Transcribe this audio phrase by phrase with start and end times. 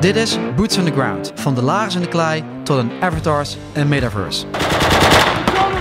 [0.00, 1.32] Dit is Boots on the Ground.
[1.34, 4.46] Van de lagers in de klei tot een avatars en metaverse.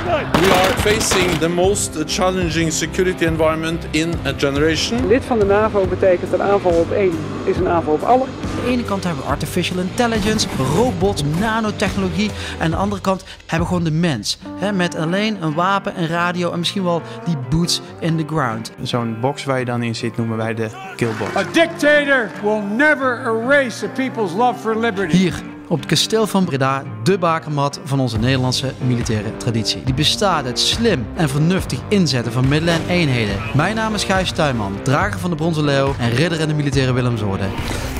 [0.09, 5.08] We are facing the most challenging security environment in a generation.
[5.08, 7.13] Lid van de NAVO betekent een aanval op één
[7.43, 8.23] is een aanval op alle.
[8.23, 12.29] Aan de ene kant hebben we artificial intelligence, robots, nanotechnologie.
[12.29, 14.37] En aan de andere kant hebben we gewoon de mens.
[14.59, 18.71] Hè, met alleen een wapen, een radio en misschien wel die boots in the ground.
[18.82, 21.36] Zo'n box waar je dan in zit noemen wij de killbox.
[21.36, 25.18] A dictator will never erase a people's love for liberty.
[25.18, 29.83] Hier op het kasteel van Breda, de bakermat van onze Nederlandse militaire traditie.
[29.83, 33.36] Die bestaat uit slim en vernuftig inzetten van middelen en eenheden.
[33.55, 36.94] Mijn naam is Gijs Tuinman, drager van de Bronzen Leeuw en ridder in de militaire
[36.94, 37.44] Willemsorde.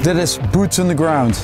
[0.02, 1.44] Dit is Boots on the Ground.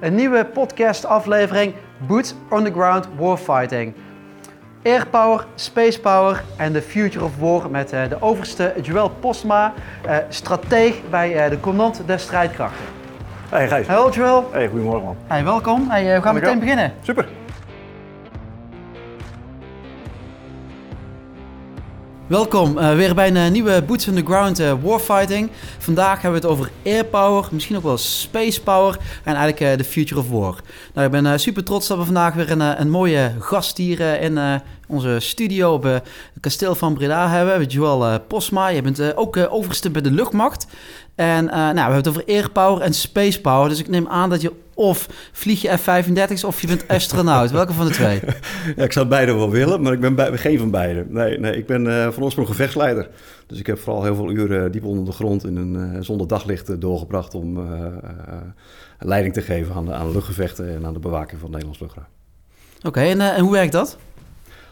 [0.00, 1.74] Een nieuwe podcast aflevering
[2.06, 3.94] Boots on the Ground Warfighting.
[4.82, 9.74] Air Power, Space Power en the Future of War met eh, de overste Joël Postma,
[10.06, 12.84] eh, strateeg bij eh, de commandant der strijdkrachten.
[13.48, 13.86] Hey Gijs.
[13.86, 14.48] Hallo Joël.
[14.52, 15.16] Hey, goedemorgen man.
[15.26, 15.90] Hey, welkom.
[15.90, 16.92] Hey, we gaan meteen beginnen.
[17.02, 17.26] Super.
[22.30, 25.50] Welkom weer bij een nieuwe Boots on the Ground eh, Warfighting.
[25.78, 29.84] Vandaag hebben we het over air power, misschien ook wel space power en eigenlijk de
[29.84, 30.60] future of war.
[30.94, 34.38] Nou, ik ben super trots dat we vandaag weer een, een mooie gast hier in
[34.90, 37.66] onze studio op eh, het kasteel van Breda hebben.
[37.66, 40.66] Joël eh, Posma, je bent eh, ook overste bij de luchtmacht.
[41.14, 43.68] En nou, we hebben het over air power en space power.
[43.68, 47.50] Dus ik neem aan dat je of vlieg je F-35's of je bent astronaut.
[47.50, 48.20] Welke van de twee?
[48.76, 51.06] Ja, ik zou beide wel willen, maar ik ben bij, geen van beide.
[51.08, 53.08] Nee, nee ik ben eh, van oorsprong gevechtsleider.
[53.46, 56.26] Dus ik heb vooral heel veel uren diep onder de grond in een eh, zonder
[56.26, 57.68] daglicht doorgebracht om
[58.98, 61.80] leiding te geven aan de, aan de luchtgevechten en aan de bewaking van het Nederlands
[61.80, 62.06] luchtruim.
[62.82, 63.98] Oké, en, en hoe werkt dat?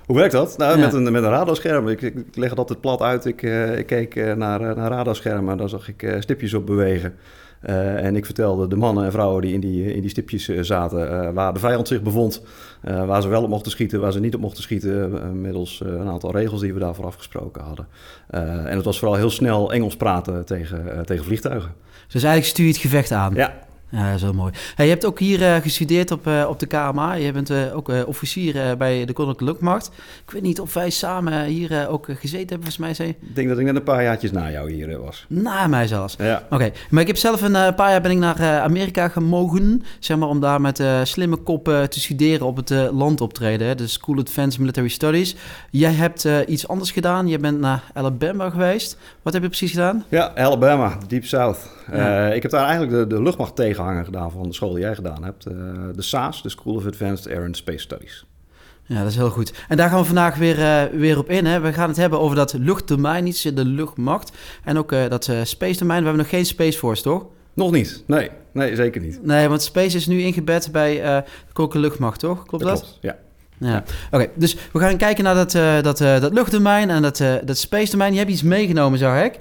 [0.08, 0.58] Hoe werkt dat?
[0.58, 0.84] Nou, Ja.
[0.84, 1.88] met, een, met een radarscherm.
[1.88, 3.24] Ik, ik leg het altijd plat uit.
[3.24, 7.14] Ik, eh, ik keek eh, naar, eh, naar radarschermen, daar zag ik stipjes op bewegen.
[7.60, 11.52] En ik vertelde de mannen en vrouwen die in die, in die stipjes zaten, waar
[11.52, 12.42] de vijand zich bevond,
[12.82, 16.32] waar ze wel op mochten schieten, waar ze niet op mochten schieten, middels een aantal
[16.32, 17.86] regels die we daarvoor afgesproken hadden.
[18.66, 21.72] En het was vooral heel snel Engels praten tegen, tegen vliegtuigen.
[22.08, 23.34] Dus eigenlijk stuur je het gevecht aan.
[23.34, 23.54] Ja,
[23.91, 24.53] Ja, dat is heel mooi.
[24.75, 27.15] Hey, je hebt ook hier eh, gestudeerd op, eh, op de KMA.
[27.15, 29.91] Je bent eh, ook officier bij de Koninklijke Luchtmacht.
[30.25, 33.48] Ik weet niet of wij samen hier ook gezeten hebben, volgens mij zei ik denk
[33.48, 35.25] dat ik net een paar jaartjes na jou hier was.
[35.28, 36.15] Na mij zelfs.
[36.19, 36.47] Ja.
[36.50, 39.82] Oké, maar ik heb zelf een paar jaar ben ik naar Amerika gemogen.
[39.98, 43.66] Zeg maar om daar met slimme koppen te studeren op het land optreden.
[43.66, 45.37] Hè, de School Advanced Military Studies.
[45.71, 47.28] Jij hebt iets anders gedaan.
[47.28, 48.97] Je bent naar Alabama geweest.
[49.22, 50.04] Wat heb je precies gedaan?
[50.09, 51.59] Ja, Alabama, Deep South.
[51.93, 52.28] Ja.
[52.28, 55.25] Ik heb daar eigenlijk de, de luchtmacht tegenhanger gedaan van de school die jij gedaan
[55.25, 55.47] hebt.
[55.47, 55.55] Eh,
[55.94, 58.27] de SAS, de School of Advanced Air and Space Studies.
[58.89, 59.53] Ja, dat is heel goed.
[59.69, 61.47] En daar gaan we vandaag weer, eh, weer op in.
[61.47, 61.61] Hè.
[61.61, 64.33] We gaan het hebben over dat luchtdomein, niet de luchtmacht.
[64.65, 65.99] En ook eh, dat eh, space domein.
[65.99, 67.27] We hebben nog geen Space Force, toch?
[67.55, 69.25] Nog niet, nee, nee zeker niet.
[69.25, 72.47] Nee, want Space is nu ingebed bij de Koninklijke Luchtmacht, toch?
[72.47, 72.81] Klopt dat?
[72.81, 73.16] klopt, ja.
[73.59, 73.84] Ja.
[74.10, 75.53] Oké, dus we gaan kijken naar dat,
[75.84, 78.12] dat, dat luchtdomein en dat, dat space domein.
[78.12, 79.39] Je hebt iets meegenomen, zag ik.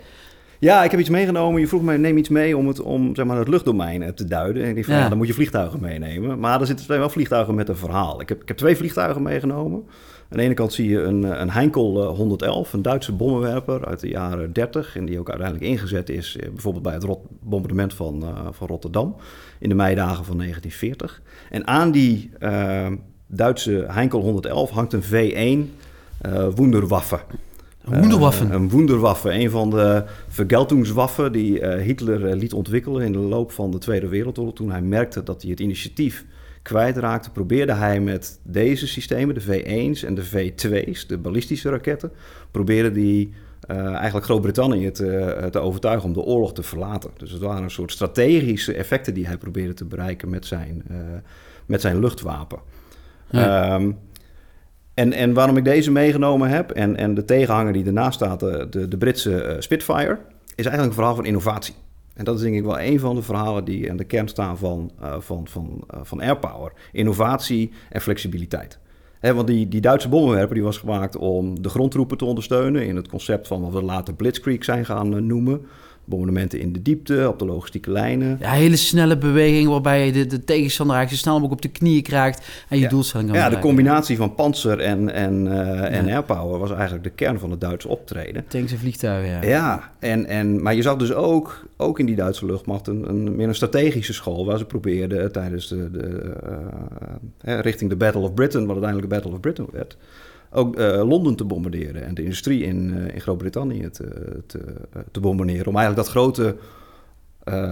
[0.59, 1.61] Ja, ik heb iets meegenomen.
[1.61, 4.25] Je vroeg mij, neem iets mee om het, om, zeg maar, het luchtdomein eh, te
[4.25, 4.63] duiden.
[4.63, 5.01] En ik dacht van, Ja.
[5.01, 5.09] ja.
[5.09, 6.39] dan moet je vliegtuigen meenemen.
[6.39, 8.21] Maar er zitten wel vliegtuigen met een verhaal.
[8.21, 9.83] Ik heb, ik heb twee vliegtuigen meegenomen.
[10.29, 13.85] Aan de ene kant zie je een, eh, een Heinkel eh, 111, een Duitse bommenwerper
[13.85, 14.95] uit de jaren 30.
[14.95, 18.67] En die ook uiteindelijk ingezet is, eh, bijvoorbeeld bij het rot bombardement van, eh, van
[18.67, 19.15] Rotterdam.
[19.59, 21.21] In de meidagen van 1940.
[21.49, 22.87] En aan die eh,
[23.27, 25.71] Duitse Heinkel 111 hangt een V1
[26.21, 27.19] eh Wunderwaffe.
[27.89, 28.47] Een Wunderwaffen.
[28.47, 33.17] Eh, een Wunderwaffe, een van de vergeltungswaffen die eh, Hitler eh, liet ontwikkelen in de
[33.17, 34.53] loop van de Tweede Wereldoorlog.
[34.53, 36.25] Toen hij merkte dat hij het initiatief
[36.61, 42.11] kwijtraakte, probeerde hij met deze systemen, de V1's en de V2's, de ballistische raketten,
[42.51, 43.33] probeerde die
[43.67, 47.09] eigenlijk Groot-Brittannië te, te overtuigen om de oorlog te verlaten.
[47.17, 50.83] Dus het waren een soort strategische effecten die hij probeerde te bereiken met zijn,
[51.65, 52.59] met zijn luchtwapen.
[53.29, 53.63] Ja.
[53.63, 53.91] Ehm,
[54.97, 58.87] en, en waarom ik deze meegenomen heb en, en de tegenhanger die ernaast staat, de,
[58.87, 60.17] de, Britse eh, Spitfire,
[60.55, 61.73] is eigenlijk een verhaal van innovatie.
[62.13, 64.57] En dat is denk ik wel een van de verhalen die aan de kern staan
[64.57, 66.71] van, eh, van, van, eh, van airpower.
[66.91, 68.79] Innovatie en flexibiliteit.
[69.21, 73.07] Want die, die Duitse bommenwerper die was gemaakt om de grondtroepen te ondersteunen in het
[73.07, 75.65] concept van wat we later Blitzkrieg zijn gaan noemen.
[76.07, 78.37] Bombardementen in de diepte, op de logistieke lijnen.
[78.39, 81.79] Ja, hele snelle beweging waarbij je de, de tegenstander eigenlijk zo snel mogelijk op de
[81.79, 82.89] knieën krijgt en je Ja.
[82.89, 87.09] doelstelling kan Ja, de combinatie van panzer en, en, eh, en airpower was eigenlijk de
[87.09, 88.45] kern van het Duitse optreden.
[88.47, 89.41] Tanks en vliegtuigen, ja.
[89.41, 93.35] Ja, en, en, maar je zag dus ook, ook in die Duitse luchtmacht een, een
[93.35, 94.45] meer een strategische school...
[94.45, 96.33] waar ze probeerden tijdens de, de,
[97.41, 98.65] eh, eh, richting de Battle of Britain...
[98.65, 99.97] wat uiteindelijk de Battle of Britain werd...
[100.57, 104.59] ook eh, Londen te bombarderen en de industrie in, eh, in Groot-Brittannië te, te,
[104.93, 105.67] eh, te bombarderen...
[105.67, 106.55] om eigenlijk dat grote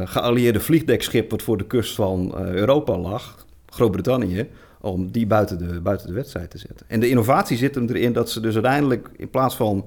[0.04, 1.32] geallieerde vliegdekschip...
[1.32, 4.48] wat voor de kust van Europa lag, Groot-Brittannië...
[4.82, 6.86] om die buiten de, buiten de wedstrijd te zetten.
[6.90, 9.10] En de innovatie zit hem erin dat ze dus uiteindelijk...
[9.18, 9.86] in plaats van...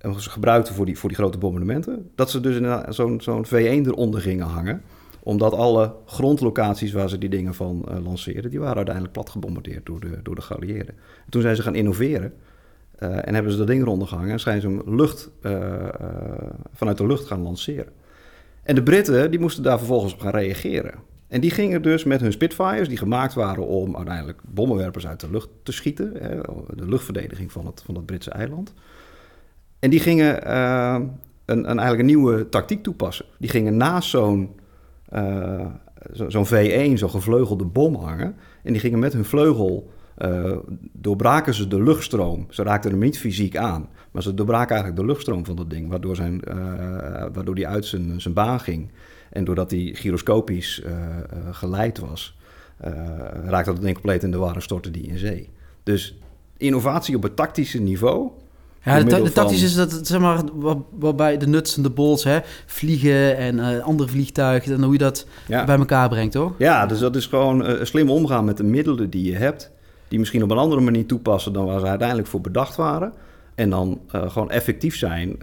[0.00, 2.10] gebruikten voor die, voor die grote bombardementen.
[2.14, 4.82] Dat ze dus zo'n zo'n V1 eronder gingen hangen.
[5.26, 8.50] Omdat alle grondlocaties waar ze die dingen van eh, lanceerden...
[8.50, 10.94] die waren uiteindelijk plat gebombardeerd door de, door de geallieerden.
[11.24, 12.34] En toen zijn ze gaan innoveren.
[12.98, 14.30] eh, en hebben ze dat ding eronder gehangen.
[14.30, 15.88] En zijn ze hem lucht, eh,
[16.72, 17.92] vanuit de lucht gaan lanceren.
[18.62, 20.94] En de Britten die moesten daar vervolgens op gaan reageren.
[21.28, 25.30] En die gingen dus met hun Spitfires, die gemaakt waren om uiteindelijk bommenwerpers uit de
[25.30, 26.12] lucht te schieten.
[26.18, 26.40] Hè,
[26.74, 28.74] de luchtverdediging van het, van het Britse eiland.
[29.78, 31.10] En die gingen een,
[31.44, 33.26] een, eigenlijk een nieuwe tactiek toepassen.
[33.38, 34.64] Die gingen naast zo'n
[35.08, 35.66] eh,
[36.12, 38.36] zo- zo'n V1, zo'n gevleugelde bom hangen.
[38.62, 40.56] En die gingen met hun vleugel, eh,
[40.92, 42.46] doorbraken ze de luchtstroom.
[42.50, 45.88] Ze raakten hem niet fysiek aan, maar ze doorbraken eigenlijk de luchtstroom van dat ding.
[45.88, 46.56] Waardoor, zijn, eh,
[47.32, 48.90] waardoor die uit zijn, zijn baan ging.
[49.30, 50.82] En doordat hij gyroscopisch
[51.50, 52.38] geleid was,
[53.44, 55.48] raakte dat ding compleet in de war en stortte die in zee.
[55.82, 56.18] Dus
[56.56, 58.30] innovatie op het tactische niveau...
[58.86, 61.82] Ja, de, ta- de tactisch is dat, het, zeg maar, waar- waarbij de nuts en
[61.82, 65.64] de bolts, hè, vliegen en eh, andere vliegtuigen, en hoe je dat Ja.
[65.64, 66.52] bij elkaar brengt, toch?
[66.58, 69.70] Ja, dus dat is gewoon eh, slim omgaan met de middelen die je hebt.
[70.08, 73.12] Die misschien op een andere manier toepassen dan waar ze uiteindelijk voor bedacht waren.
[73.54, 75.36] En dan eh, gewoon effectief zijn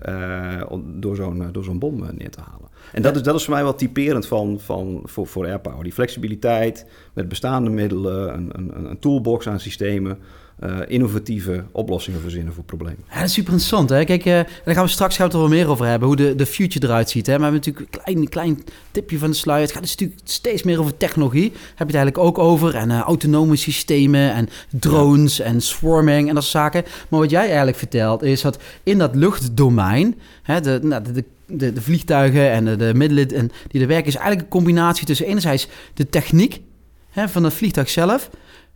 [0.99, 2.67] door zo'n door zo'n bom neer te halen.
[2.91, 5.83] En dat is, dat is voor mij wel typerend van, van, voor, voor airpower.
[5.83, 10.17] Die flexibiliteit met bestaande middelen, een, een, een toolbox aan systemen.
[10.59, 13.03] eh, innovatieve oplossingen verzinnen voor problemen.
[13.09, 13.89] Ja, dat is super interessant.
[13.89, 14.03] Hè?
[14.03, 16.45] Kijk, eh, daar gaan we straks gaan er wel meer over hebben, hoe de, de
[16.45, 17.25] future eruit ziet.
[17.25, 17.39] Hè?
[17.39, 19.63] Maar we hebben natuurlijk een klein, klein tipje van de sluier.
[19.63, 21.51] Het gaat dus natuurlijk steeds meer over technologie.
[21.51, 22.75] Heb je het eigenlijk ook over.
[22.75, 26.83] En eh, autonome systemen en drones en swarming en dat soort zaken.
[27.09, 31.23] Maar wat jij eigenlijk vertelt is dat in dat luchtdomein, hè, de, nou, de, de,
[31.53, 35.05] de, de vliegtuigen en de, de middelen en die er werken, is eigenlijk een combinatie
[35.05, 36.61] tussen enerzijds de techniek
[37.09, 38.29] hè, van het vliegtuig zelf.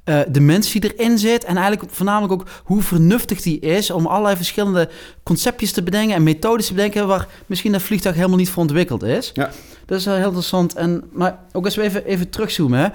[0.04, 4.06] eh, de mens die erin zit en eigenlijk voornamelijk ook hoe vernuftig die is om
[4.06, 4.90] allerlei verschillende
[5.24, 9.04] conceptjes te bedenken en methodes te bedenken waar misschien dat vliegtuig helemaal niet voor ontwikkeld
[9.04, 9.32] is.
[9.34, 9.52] Ja.
[9.86, 10.76] Dat is wel heel interessant.
[10.76, 12.88] En, maar ook als we even, even terugzoomen, hè.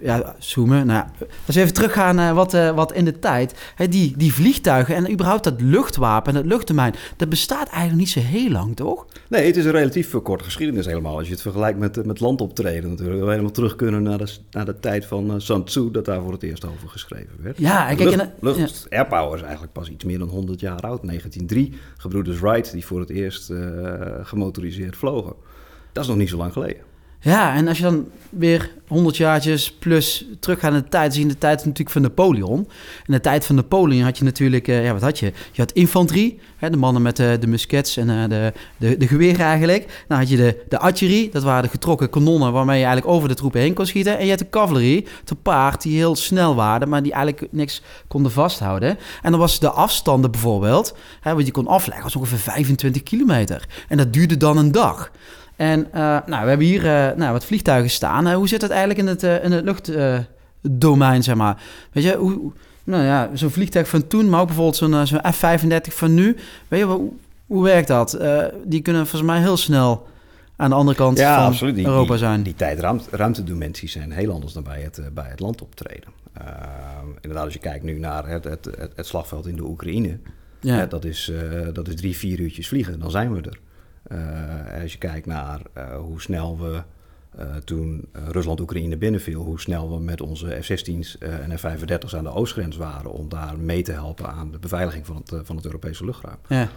[0.00, 0.86] Ja, zoomen.
[0.86, 1.04] Nou,
[1.46, 3.54] als we even teruggaan naar wat, eh, wat in de tijd.
[3.74, 8.08] Hè, die, die vliegtuigen en überhaupt dat luchtwapen en het luchtdomein, dat bestaat eigenlijk niet
[8.08, 9.06] zo heel lang, toch?
[9.28, 11.16] Nee, het is een relatief korte geschiedenis helemaal.
[11.16, 13.20] Als je het vergelijkt met, eh, met landoptreden natuurlijk.
[13.20, 16.22] We helemaal terug kunnen naar de, naar de tijd van uh, Sun Tzu, dat daar
[16.22, 17.58] voor het eerst over geschreven werd.
[17.58, 20.80] Ja, en kijk, lucht, en, lucht airpower is eigenlijk pas iets meer dan 100 jaar
[20.80, 21.02] oud.
[21.02, 23.52] 1903, gebroeders Wright, die voor het eerst
[24.22, 25.34] gemotoriseerd vlogen.
[25.92, 26.93] Dat is nog niet zo lang geleden.
[27.24, 31.28] Ja, en als je dan weer 100 jaartjes plus teruggaat in de tijd, zie je
[31.28, 32.58] in de tijd natuurlijk van Napoleon.
[33.06, 35.26] In de tijd van Napoleon had je natuurlijk, uh, ja, wat had je?
[35.26, 39.06] Je had infanterie, hè, de mannen met uh, de muskets en uh, de, de, de
[39.06, 40.04] geweren eigenlijk.
[40.08, 43.28] Dan had je de, de artillerie, dat waren de getrokken kanonnen waarmee je eigenlijk over
[43.28, 44.18] de troepen heen kon schieten.
[44.18, 47.82] En je had de cavalerie, te paard, die heel snel waren, maar die eigenlijk niks
[48.08, 48.98] konden vasthouden.
[49.22, 53.66] En dan was de afstanden bijvoorbeeld, hè, wat je kon afleggen, was ongeveer 25 kilometer.
[53.88, 55.10] En dat duurde dan een dag.
[55.56, 55.94] En uh,
[56.26, 58.32] nou, we hebben hier uh, nou, wat vliegtuigen staan.
[58.32, 61.62] Hoe zit dat eigenlijk in het, in het luchtdomein, zeg maar?
[61.92, 62.52] Weet je, hoe,
[62.84, 66.36] nou ja, zo'n vliegtuig van toen, maar ook bijvoorbeeld zo'n zo F-35 van nu.
[66.68, 67.12] Weet je, hoe,
[67.46, 68.18] hoe werkt dat?
[68.64, 70.06] die kunnen volgens mij heel snel
[70.56, 71.74] aan de andere kant ja, van absoluut.
[71.74, 72.42] Die, Europa die, zijn.
[72.42, 76.12] Die tijd-ruimtedimensies zijn heel anders dan bij het, bij het land optreden.
[77.20, 80.18] inderdaad, als je kijkt nu naar het, het, het, het slagveld in de Oekraïne...
[80.60, 80.86] Ja.
[80.86, 81.32] dat, is,
[81.72, 83.58] dat is drie, vier uurtjes vliegen, dan zijn we er.
[84.12, 86.82] Uh, als je kijkt naar uh, hoe snel we
[87.38, 92.32] uh, toen Rusland Oekraïne binnenviel, hoe snel we met onze F-16's en F-35's aan de
[92.32, 96.04] oostgrens waren om daar mee te helpen aan de beveiliging van het, van het Europese
[96.04, 96.36] luchtruim.
[96.48, 96.68] Ja.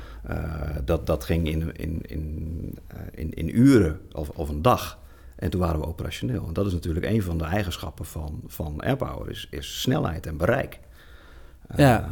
[0.86, 2.77] dat, dat ging in, in, in,
[3.12, 5.00] in, in uren of, of een dag.
[5.36, 6.48] En toen waren we operationeel.
[6.48, 10.38] En dat is natuurlijk een van de eigenschappen van, van airpower, is, is snelheid en
[10.38, 10.79] bereik.
[11.75, 12.10] Ja.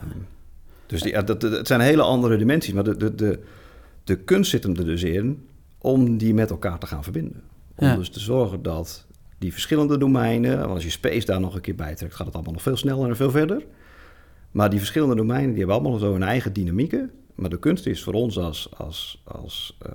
[0.85, 3.39] dus die, dat, dat, het zijn hele andere dimensies, maar de, de, de
[4.05, 5.47] de kunst zit hem er dus in
[5.77, 7.41] om die met elkaar te gaan verbinden.
[7.75, 7.95] Om ja.
[7.95, 9.05] dus te zorgen dat
[9.37, 12.35] die verschillende domeinen, want als je space daar nog een keer bij trekt, gaat het
[12.35, 13.65] allemaal nog veel sneller en veel verder.
[14.51, 17.11] Maar die verschillende domeinen, die hebben allemaal zo hun eigen dynamieken.
[17.35, 19.91] Maar de kunst is voor ons als, als, als eh,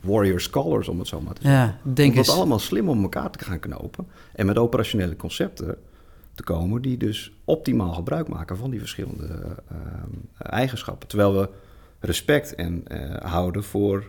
[0.00, 2.36] warrior scholars, om het zo maar te zeggen, Ja, denk om dat eens.
[2.36, 4.06] allemaal slim om elkaar te gaan knopen.
[4.32, 5.76] En met operationele concepten
[6.34, 9.76] te komen die dus optimaal gebruik maken van die verschillende eh,
[10.38, 11.08] eigenschappen.
[11.08, 11.48] Terwijl we
[12.00, 14.04] respect en, eh, houden voor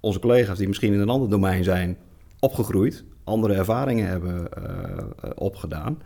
[0.00, 1.96] onze collega's die misschien in een ander domein zijn
[2.40, 4.64] opgegroeid, andere ervaringen hebben eh,
[5.22, 6.02] eh, opgedaan.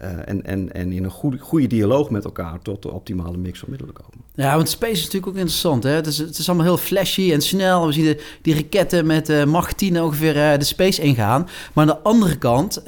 [0.00, 3.70] en, en, en in een goede, goede dialoog met elkaar tot de optimale mix van
[3.70, 4.24] middelen komen.
[4.34, 5.82] Ja, want space is natuurlijk ook interessant.
[5.82, 5.90] Hè?
[5.90, 7.86] Het, is, het is allemaal heel flashy en snel.
[7.86, 11.48] We zien die raketten met Mach 10 ongeveer de space ingaan.
[11.74, 12.82] Maar aan de andere kant,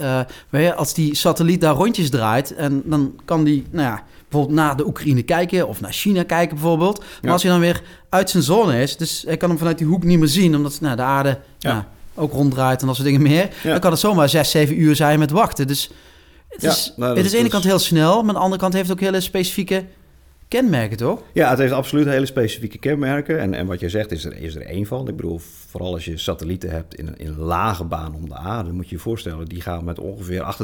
[0.50, 2.54] je, als die satelliet daar rondjes draait...
[2.54, 5.68] En dan kan die nou ja, bijvoorbeeld naar de Oekraïne kijken...
[5.68, 6.98] of naar China kijken bijvoorbeeld.
[6.98, 7.30] Maar Ja.
[7.32, 8.96] als hij dan weer uit zijn zone is...
[8.96, 10.56] dus hij kan hem vanuit die hoek niet meer zien...
[10.56, 11.72] omdat nou, de aarde Ja.
[11.72, 11.84] nou,
[12.14, 13.48] ook ronddraait en dat soort dingen meer...
[13.62, 13.70] Ja.
[13.70, 15.66] dan kan het zomaar 6, 7 uur zijn met wachten.
[15.66, 15.90] Dus
[16.48, 18.20] het Ja, is, nou, het is aan de ene kant heel snel...
[18.20, 19.84] maar aan de andere kant heeft het ook hele specifieke
[20.48, 21.22] kenmerken, toch?
[21.32, 23.40] Ja, het heeft absoluut hele specifieke kenmerken.
[23.40, 25.08] En, en wat je zegt is er, is er één van.
[25.08, 28.72] Ik bedoel, vooral als je satellieten hebt in een, in lage baan om de aarde,
[28.72, 30.54] moet je je voorstellen, die gaan met ongeveer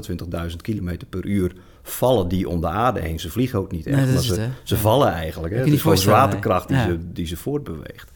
[0.50, 1.52] 28.000 km per uur
[1.90, 3.20] vallen die om de aarde heen.
[3.20, 5.54] Ze vliegen ook niet echt, Nee, maar ze, het, ze vallen eigenlijk.
[5.54, 5.60] Hè?
[5.60, 6.84] Het is gewoon zwaartekracht die, ja.
[6.84, 8.12] ze, die ze voortbeweegt.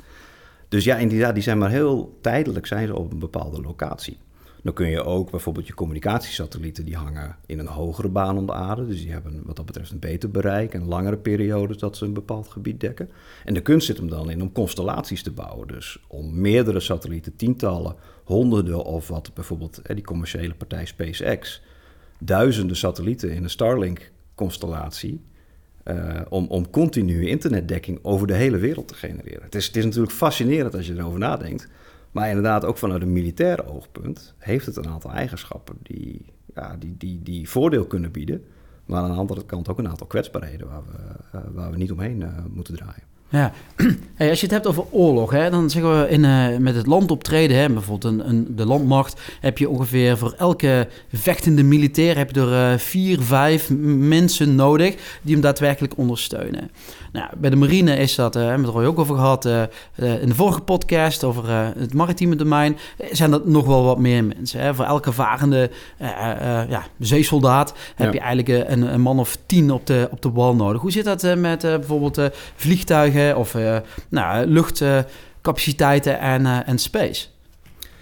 [0.68, 4.18] Dus ja, inderdaad, die zijn maar heel tijdelijk zijn ze op een bepaalde locatie.
[4.62, 8.52] Dan kun je ook bijvoorbeeld je communicatiesatellieten, die hangen in een hogere baan om de
[8.52, 8.86] aarde.
[8.86, 12.12] Dus die hebben wat dat betreft een beter bereik en langere periodes dat ze een
[12.12, 13.10] bepaald gebied dekken.
[13.44, 15.68] En de kunst zit hem dan in om constellaties te bouwen.
[15.68, 21.62] Dus om meerdere satellieten, tientallen, honderden of wat bijvoorbeeld hè, die commerciële partij SpaceX,
[22.24, 25.20] duizenden satellieten in een Starlink-constellatie.
[25.82, 29.42] eh, om, om continue internetdekking over de hele wereld te genereren.
[29.42, 31.68] Het is, het is natuurlijk fascinerend als je erover nadenkt.
[32.10, 36.24] Maar inderdaad, ook vanuit een militair oogpunt heeft het een aantal eigenschappen die,
[36.54, 38.44] ja, die, die, die voordeel kunnen bieden.
[38.86, 41.92] Maar aan de andere kant ook een aantal kwetsbaarheden waar we, eh, waar we niet
[41.92, 43.11] omheen eh, moeten draaien.
[43.32, 43.52] Ja,
[44.14, 46.86] hey, als je het hebt over oorlog, hè, dan zeggen we in, eh, met het
[46.86, 52.16] land optreden, hè, bijvoorbeeld een, een, de landmacht, heb je ongeveer voor elke vechtende militair
[52.16, 56.70] heb je er eh, vier, vijf mensen nodig die hem daadwerkelijk ondersteunen.
[57.12, 59.68] Nou, bij de marine is dat, eh, hebben we er ook over gehad, eh, eh,
[60.22, 61.48] in de vorige podcast over
[61.78, 62.76] het maritieme domein,
[63.10, 64.60] zijn dat nog wel wat meer mensen.
[64.60, 64.74] Hè.
[64.74, 65.70] Voor elke varende
[66.68, 68.12] ja, zeesoldaat heb Ja.
[68.12, 70.80] je eigenlijk een, een man of tien op de, op de wal nodig.
[70.80, 72.26] Hoe zit dat met bijvoorbeeld eh,
[73.30, 77.26] of eh, nou, luchtcapaciteiten en, eh, en space?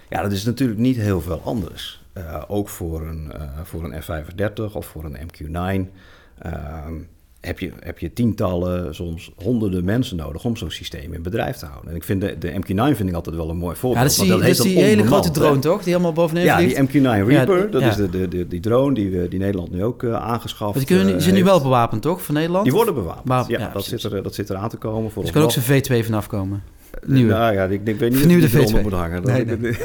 [0.09, 2.03] Ja, dat is natuurlijk niet heel veel anders.
[2.13, 5.91] Eh, ook voor een, voor een F-35 of voor een MQ-9
[6.39, 6.95] ehm,
[7.41, 11.67] heb, je, heb je tientallen, soms honderden mensen nodig om zo'n systeem in bedrijf te
[11.67, 11.91] houden.
[11.91, 14.03] En ik vind de, de MQ-9 vind ik altijd wel een mooi Ja, voorbeeld.
[14.03, 15.35] dat is die, want dat is die dan hele grote hè?
[15.35, 15.83] drone, toch?
[15.83, 16.77] Die helemaal bovenin Ja, vliegt.
[16.93, 17.89] die MQ-9 Reaper, dat ja.
[17.89, 20.85] is de, de, de, die drone die, we, die Nederland nu ook eh, aangeschaft Maar
[20.87, 22.23] die kunnen, eh, zijn nu wel bewapend, toch?
[22.23, 22.65] Van Nederland?
[22.65, 23.25] Die worden bewapend.
[23.25, 24.03] Maar- ja, ja, dat, precies.
[24.03, 25.11] zit er, dat zit er aan te komen.
[25.11, 26.63] Voor Dus kan ook zo'n V2 vanaf komen.
[27.07, 27.33] Nieuwe.
[27.33, 28.83] Nou ja, ik, ik weet niet Vernieuwde of V2.
[28.83, 29.23] moet hangen.
[29.23, 29.45] Nee,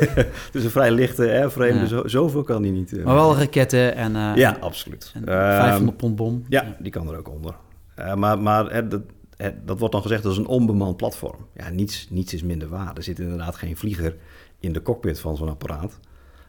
[0.45, 2.97] het is een vrij lichte airframe, dus zo, zoveel kan die niet.
[2.97, 5.11] eh, Maar wel raketten en, eh, Ja, absoluut.
[5.13, 6.43] en Ehm, 500 pond bom.
[6.49, 7.55] Ja, die kan er ook onder.
[7.95, 9.01] Eh, maar maar hè, dat,
[9.37, 11.45] hè, dat wordt dan gezegd dat is een onbemand platform.
[11.55, 12.91] Ja, niets, niets is minder waar.
[12.95, 14.15] Er zit inderdaad geen vlieger
[14.59, 15.99] in de cockpit van zo'n apparaat.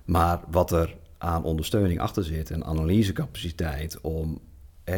[0.04, 4.38] Maar wat er aan ondersteuning achter zit en analysecapaciteit om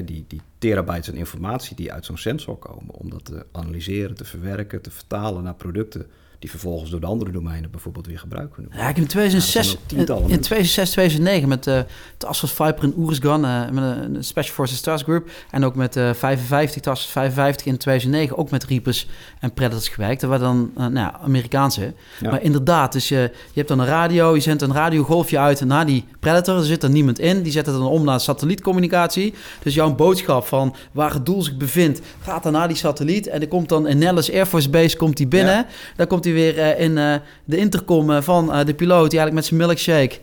[0.04, 4.24] die, die terabytes aan informatie die uit zo'n sensor komen, om dat te analyseren, te
[4.24, 6.06] verwerken, te vertalen naar producten
[6.38, 8.96] die vervolgens door de andere domeinen bijvoorbeeld weer gebruikt kunnen Ja, worden.
[8.96, 10.44] ik heb in Ja, 2006, dat zijn ook tientallen in mensen.
[10.44, 11.80] 2006, 2009 met eh
[12.16, 15.30] Task Force Viper in Oerisgan, eh met een Special Forces Task Group.
[15.50, 19.06] En ook met eh 55, Task Force 55 in 2009, ook met Reapers
[19.40, 20.20] en Predators gewerkt.
[20.20, 21.94] Dat waren dan eh, nou ja, Amerikaanse.
[22.20, 22.30] Ja.
[22.30, 25.86] Maar inderdaad, dus je, je hebt dan een radio, je zendt een radiogolfje uit naar
[25.86, 26.56] die Predator.
[26.56, 29.34] Er zit er niemand in, die zet het dan om naar satellietcommunicatie.
[29.62, 33.26] Dus jouw boodschap van waar het doel zich bevindt, gaat dan naar die satelliet.
[33.26, 35.54] En die komt dan in Nellis Air Force Base komt die binnen.
[35.54, 35.66] Ja.
[35.96, 39.18] Dan komt hij weer eh, in eh, de intercom eh, van eh, de piloot, die
[39.18, 40.16] eigenlijk met zijn milkshake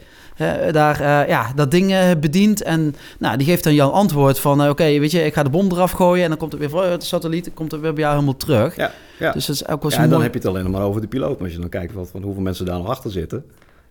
[0.71, 2.61] daar eh, ja, dat ding eh, bedient.
[2.63, 4.69] En nou, die geeft dan jouw antwoord van...
[4.69, 6.23] oké, weet je, ik ga de bom eraf gooien...
[6.23, 7.51] en dan komt het weer voor de satelliet...
[7.53, 8.75] komt het weer bij jou helemaal terug.
[8.75, 9.31] Ja, ja.
[9.31, 10.23] Dus dat is ook wel Ja, zo en dan mooi.
[10.23, 11.33] heb je het alleen nog maar over de piloot.
[11.35, 13.45] Maar als je dan kijkt wat, van hoeveel mensen daar nog achter zitten...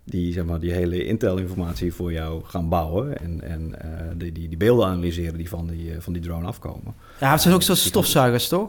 [0.04, 3.18] die zeg maar, die hele intel-informatie voor jou gaan bouwen...
[3.20, 6.94] en, en eh, die, die, die beelden analyseren die van die, van die drone afkomen.
[7.20, 8.68] Ja, het zijn ook zo'n stofzuigers, toch?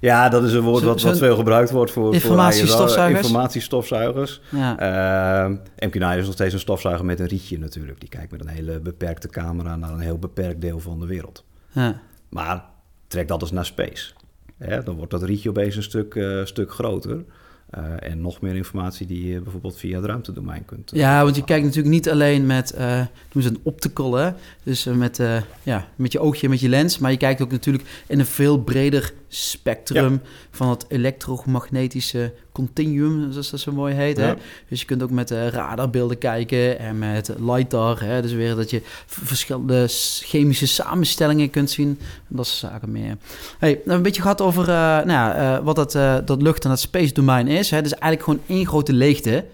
[0.00, 2.14] Ja, dat is een woord wat, wat veel gebruikt wordt voor...
[2.14, 3.18] Informatiestofzuigers?
[3.18, 4.40] ISO, Informatiestofzuigers.
[4.50, 5.48] Ja.
[5.48, 5.56] Uh,
[5.88, 8.00] MQ-9 is nog steeds een stofzuiger met een rietje natuurlijk.
[8.00, 11.44] Die kijkt met een hele beperkte camera naar een heel beperkt deel van de wereld.
[11.72, 12.00] ja.
[12.28, 12.64] Maar
[13.06, 14.12] trek dat eens naar space.
[14.58, 17.24] Hè, dan wordt dat rietje opeens een stuk, eh, stuk groter.
[17.70, 20.92] Eh, en nog meer informatie die je bijvoorbeeld via het ruimtedomein kunt.
[20.92, 23.00] eh, Ja, want je kijkt natuurlijk niet alleen met, eh
[23.32, 24.30] doen ze een optical, hè?
[24.62, 26.98] Dus eh, met, eh, ja, met je oogje, met je lens.
[26.98, 30.20] Maar je kijkt ook natuurlijk in een veel breder spectrum
[30.50, 34.16] van het elektromagnetische continuum, zoals dat zo mooi heet.
[34.16, 34.34] Hè?
[34.68, 38.02] Dus je kunt ook met eh, radarbeelden kijken en met LiDAR.
[38.04, 38.22] Hè?
[38.22, 39.84] Dus weer dat je verschillende
[40.22, 41.98] chemische samenstellingen kunt zien.
[42.28, 43.16] Dat soort zaken meer.
[43.58, 45.92] Hey, we hebben een beetje gehad over eh, nou ja, eh, wat dat,
[46.26, 47.70] dat lucht- en dat space domein is.
[47.70, 47.82] Hè?
[47.82, 49.44] Dus eigenlijk gewoon één grote leegte.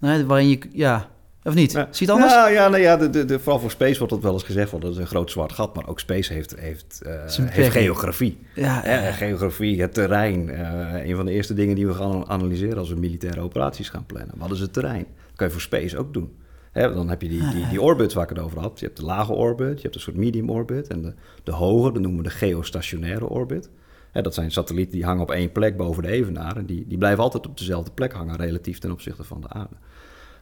[0.00, 0.26] Hè?
[0.26, 1.08] Waarin je, ja,
[1.44, 1.72] of niet?
[1.72, 1.88] Ja.
[1.90, 2.40] Zie je het anders?
[2.40, 4.70] Nou ja, nou ja de, de, de, vooral voor space wordt dat wel eens gezegd,
[4.70, 5.74] want dat is een groot zwart gat.
[5.74, 7.12] Maar ook space heeft, heeft, eh,
[7.44, 8.38] heeft geografie.
[8.54, 8.80] Ja,
[9.12, 10.50] geografie, het terrein.
[10.50, 14.06] eh, een van de eerste dingen die we gaan analyseren als we militaire operaties gaan
[14.06, 14.34] plannen.
[14.36, 15.06] Wat is het terrein?
[15.26, 16.36] Dat kan je voor space ook doen.
[16.72, 18.80] Hè, dan heb je die, die, die orbits waar ik het over had.
[18.80, 20.86] Je hebt de lage orbit, je hebt een soort medium orbit.
[20.86, 21.14] En de,
[21.44, 23.70] de hoge, dat noemen we de geostationaire orbit.
[24.12, 26.56] Hè, dat zijn satellieten die hangen op één plek boven de evenaar.
[26.56, 29.74] En die, die blijven altijd op dezelfde plek hangen relatief ten opzichte van de aarde.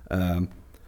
[0.06, 0.44] Ehm,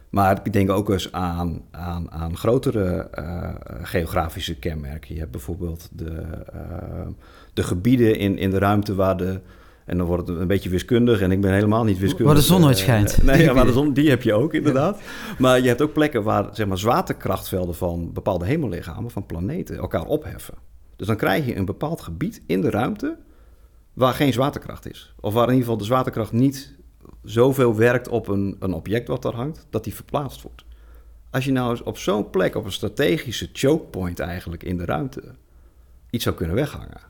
[0.09, 3.49] maar ik denk ook eens aan, aan, aan grotere eh,
[3.81, 5.13] geografische kenmerken.
[5.13, 6.11] Je hebt bijvoorbeeld de,
[6.53, 7.07] eh,
[7.53, 9.39] de gebieden in, in de ruimte waar de.
[9.85, 12.25] En dan wordt het een beetje wiskundig en ik ben helemaal niet wiskundig.
[12.25, 13.17] Waar de zon nooit eh, schijnt.
[13.23, 14.99] nee, Die ja, waar de zon, die heb je ook inderdaad.
[15.37, 20.05] Maar je hebt ook plekken waar zeg maar, zwaartekrachtvelden van bepaalde hemellichamen, van planeten, elkaar
[20.05, 20.53] opheffen.
[20.95, 23.17] Dus dan krijg je een bepaald gebied in de ruimte
[23.93, 25.13] waar geen zwaartekracht is.
[25.19, 26.75] Of waar in ieder geval de zwaartekracht niet
[27.23, 30.63] zoveel werkt op een, een object wat daar hangt, dat die verplaatst wordt.
[31.29, 34.85] Als je nou eens op zo'n plek, op een strategische choke point eigenlijk in de
[34.85, 35.23] ruimte,
[36.09, 37.01] iets zou kunnen weghangen,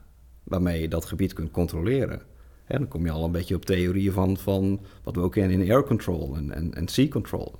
[0.44, 2.22] waarmee je dat gebied kunt controleren.
[2.64, 5.60] Hè, dan kom je al een beetje op theorieën van, van wat we ook kennen
[5.60, 7.54] in air control en, en, en sea control.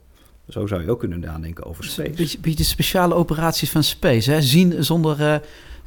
[0.48, 2.10] Zo zou je ook kunnen nadenken over Een space.
[2.10, 4.30] beetje, beetje speciale operaties van space.
[4.30, 4.42] Hè?
[4.42, 5.34] Zien zonder eh,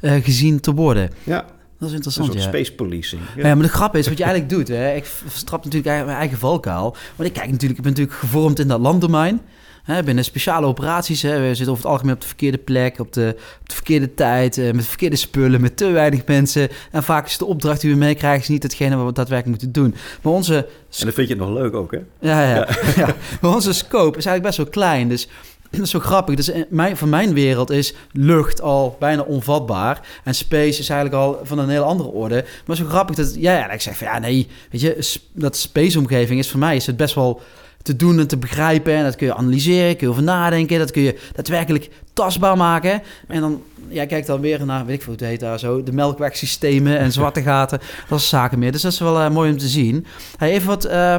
[0.00, 1.10] eh, gezien te worden.
[1.24, 1.46] Ja,
[1.84, 2.60] Dat is een interessant, soort ja.
[2.60, 3.22] space policing.
[3.36, 3.54] Ja.
[3.54, 6.96] maar de grap is, wat je eigenlijk doet, hè, ik verstrap natuurlijk mijn eigen valkuil.
[7.16, 9.40] Want ik kijk natuurlijk, ik ben natuurlijk gevormd in dat landdomein.
[9.84, 11.22] Hè, binnen speciale operaties.
[11.22, 14.14] Hè, we zitten over het algemeen op de verkeerde plek, op de, op de verkeerde
[14.14, 16.68] tijd, eh, met verkeerde spullen, met te weinig mensen.
[16.90, 19.82] En vaak is de opdracht die we meekrijgen is niet hetgene wat we daadwerkelijk moeten
[19.82, 19.94] doen.
[20.22, 20.64] Maar onze En
[21.04, 21.98] dan vind je het nog leuk ook, hè?
[22.20, 22.68] ja, ja.
[22.96, 23.14] ja.
[23.40, 25.08] Maar onze scope is eigenlijk best wel klein.
[25.08, 25.28] Dus
[25.78, 26.34] dat is zo grappig.
[26.34, 30.00] Dus in mijn, van mijn wereld is lucht al bijna onvatbaar.
[30.24, 32.44] En space is eigenlijk al van een heel andere orde.
[32.66, 33.34] Maar zo grappig dat...
[33.34, 34.48] Ja, ja ik zeg van ja, nee.
[34.70, 37.42] Weet je, dat space-omgeving is voor mij is het best wel
[37.82, 38.94] te doen en te begrijpen.
[38.94, 40.78] En dat kun je analyseren, kun je over nadenken.
[40.78, 43.02] Dat kun je daadwerkelijk tastbaar maken.
[43.28, 45.82] En dan, ja, kijk dan weer naar, weet ik veel hoe het heet daar zo,
[45.82, 47.80] de melkwegsystemen en zwarte gaten.
[48.08, 48.72] Dat is zaken meer.
[48.72, 50.06] Dus dat is wel eh, mooi om te zien.
[50.38, 50.84] Even wat...
[50.84, 51.16] eh,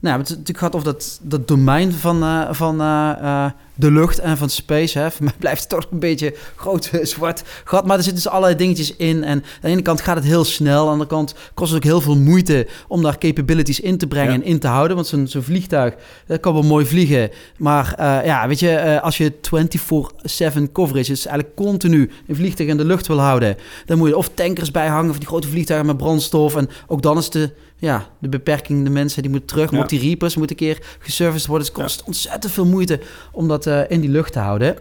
[0.00, 4.18] nou, het natuurlijk gaat over dat, dat domein van, eh, van eh, eh, de lucht
[4.18, 4.98] en van space.
[4.98, 5.10] Hè.
[5.16, 7.86] Voor mij blijft het toch een beetje groot eh, zwart gat.
[7.86, 9.24] Maar er zitten dus allerlei dingetjes in.
[9.24, 10.78] En aan de ene kant gaat het heel snel.
[10.78, 14.06] Aan de andere kant kost het ook heel veel moeite om daar capabilities in te
[14.06, 14.38] brengen Ja.
[14.38, 14.96] en in te houden.
[14.96, 15.94] Want zo'n zo'n vliegtuig,
[16.26, 17.30] dat kan wel mooi vliegen.
[17.58, 22.68] Maar eh, ja, weet je, eh, als je 24-7 coverage, dus eigenlijk continu een vliegtuig
[22.68, 25.48] in de lucht wil houden, dan moet je of tankers bij hangen, of die grote
[25.48, 26.56] vliegtuigen met brandstof.
[26.56, 29.64] En ook dan is de, ja, de beperking, de mensen die moeten terug.
[29.70, 29.82] Maar Ja.
[29.84, 31.66] ook die Reapers moeten een keer geserviced worden.
[31.66, 33.00] Dus het kost ontzettend veel moeite
[33.32, 34.76] om dat eh, in die lucht te houden.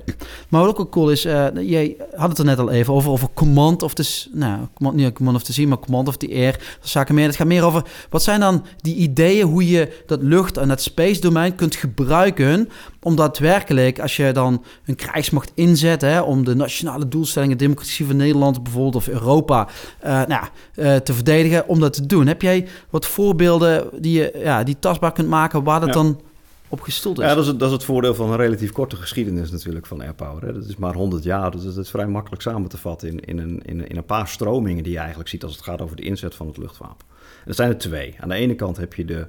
[0.49, 3.11] Maar wat ook wel cool is, eh, jij had het er net al even over,
[3.11, 6.29] over command of the, nou, command, niet command of the sea, maar command of the
[6.33, 6.51] air.
[6.51, 7.25] Dat zaken meer.
[7.25, 10.81] Het gaat meer over, wat zijn dan die ideeën hoe je dat lucht- en dat
[10.81, 12.69] space domein kunt gebruiken
[13.05, 18.15] om daadwerkelijk, als je dan een krijgsmacht inzet, hè, om de nationale doelstellingen, democratie van
[18.15, 19.67] Nederland bijvoorbeeld of Europa,
[19.99, 22.27] eh, nou, ja, eh, te verdedigen, om dat te doen.
[22.27, 25.93] Heb jij wat voorbeelden die je ja, die tastbaar kunt maken waar dat Ja.
[25.95, 26.21] dan
[26.67, 27.25] op gestoeld is?
[27.25, 30.01] Ja, dat is, het, dat is het voordeel van een relatief korte geschiedenis natuurlijk van
[30.01, 30.45] airpower.
[30.45, 30.53] Hè.
[30.53, 33.37] Dat is maar 100 jaar, dus dat is vrij makkelijk samen te vatten in, in,
[33.37, 36.03] een, in, in een paar stromingen die je eigenlijk ziet als het gaat over de
[36.03, 37.05] inzet van het luchtwapen.
[37.09, 38.15] En dat zijn er twee.
[38.19, 39.27] Aan de ene kant heb je de,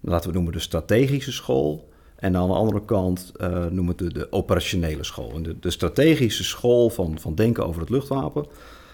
[0.00, 1.87] laten we noemen, de strategische school.
[2.18, 5.32] En aan de andere kant eh, noemen we het de, de operationele school.
[5.34, 8.46] En de, de strategische school van, van denken over het luchtwapen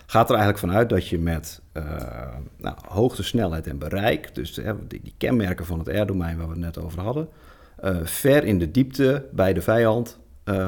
[0.06, 1.84] gaat er eigenlijk vanuit dat je met eh
[2.56, 6.60] nou, hoogte, snelheid en bereik, dus die, die kenmerken van het airdomein waar we het
[6.62, 7.28] net over hadden,
[7.76, 10.18] eh, ver in de diepte bij de vijand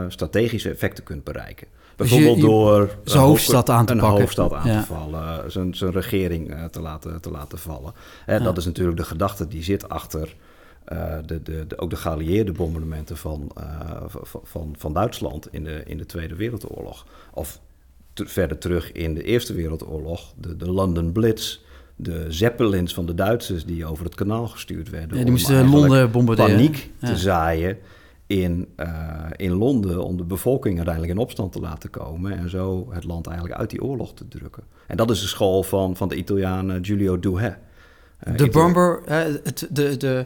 [0.09, 1.67] strategische effecten kunt bereiken.
[1.97, 4.19] Dus je- Bijvoorbeeld je- door zijn hoofdstad aan te een pakken.
[4.21, 4.81] hoofdstad aan Ja.
[4.81, 7.93] te vallen, zijn, zijn regering te, laten, te laten vallen.
[8.25, 10.35] Hè, Dat is natuurlijk de gedachte die zit achter
[11.27, 14.05] de, de, de, ook de geallieerde bombardementen van, eh,
[14.43, 17.07] van, van, Duitsland in de, in de Tweede Wereldoorlog.
[17.35, 17.61] Of
[18.13, 21.59] te- verder terug in de Eerste Wereldoorlog, de, de London Blitz,
[21.97, 25.09] de Zeppelins van de Duitsers die over het kanaal gestuurd werden.
[25.09, 26.51] Ja, die om moesten eigenlijk Londen bombarderen.
[26.55, 27.09] Paniek Ja.
[27.09, 27.79] te zaaien
[28.27, 32.87] in, eh, in Londen om de bevolking uiteindelijk in opstand te laten komen en zo
[32.91, 34.63] het land eigenlijk uit die oorlog te drukken.
[34.87, 37.57] En dat is de school van, van de Italiaan eh, Giulio Douhet.
[38.19, 40.25] Eh, De Itali- bomber, het, de, de,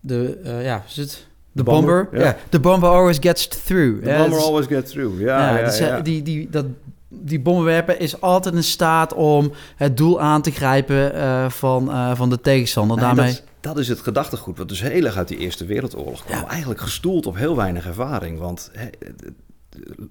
[0.00, 1.26] de, eh, ja, is het?
[1.52, 2.36] De bomber, bomber, ja.
[2.48, 4.02] The bomber always gets through.
[4.02, 5.20] The Ja, bomber always get through.
[5.20, 6.00] Ja, ja, eh, ja.
[6.00, 6.64] Die, die, dat,
[7.08, 12.30] die bommenwerper is altijd in staat om het doel aan te grijpen eh, van, van
[12.30, 12.96] de tegenstander.
[12.96, 13.32] Nee, Daarmee...
[13.32, 16.38] dat, dat is het gedachtegoed, wat dus heel erg uit die Eerste Wereldoorlog kwam.
[16.40, 16.48] Ja.
[16.48, 18.38] Eigenlijk gestoeld op heel weinig ervaring.
[18.38, 18.70] Want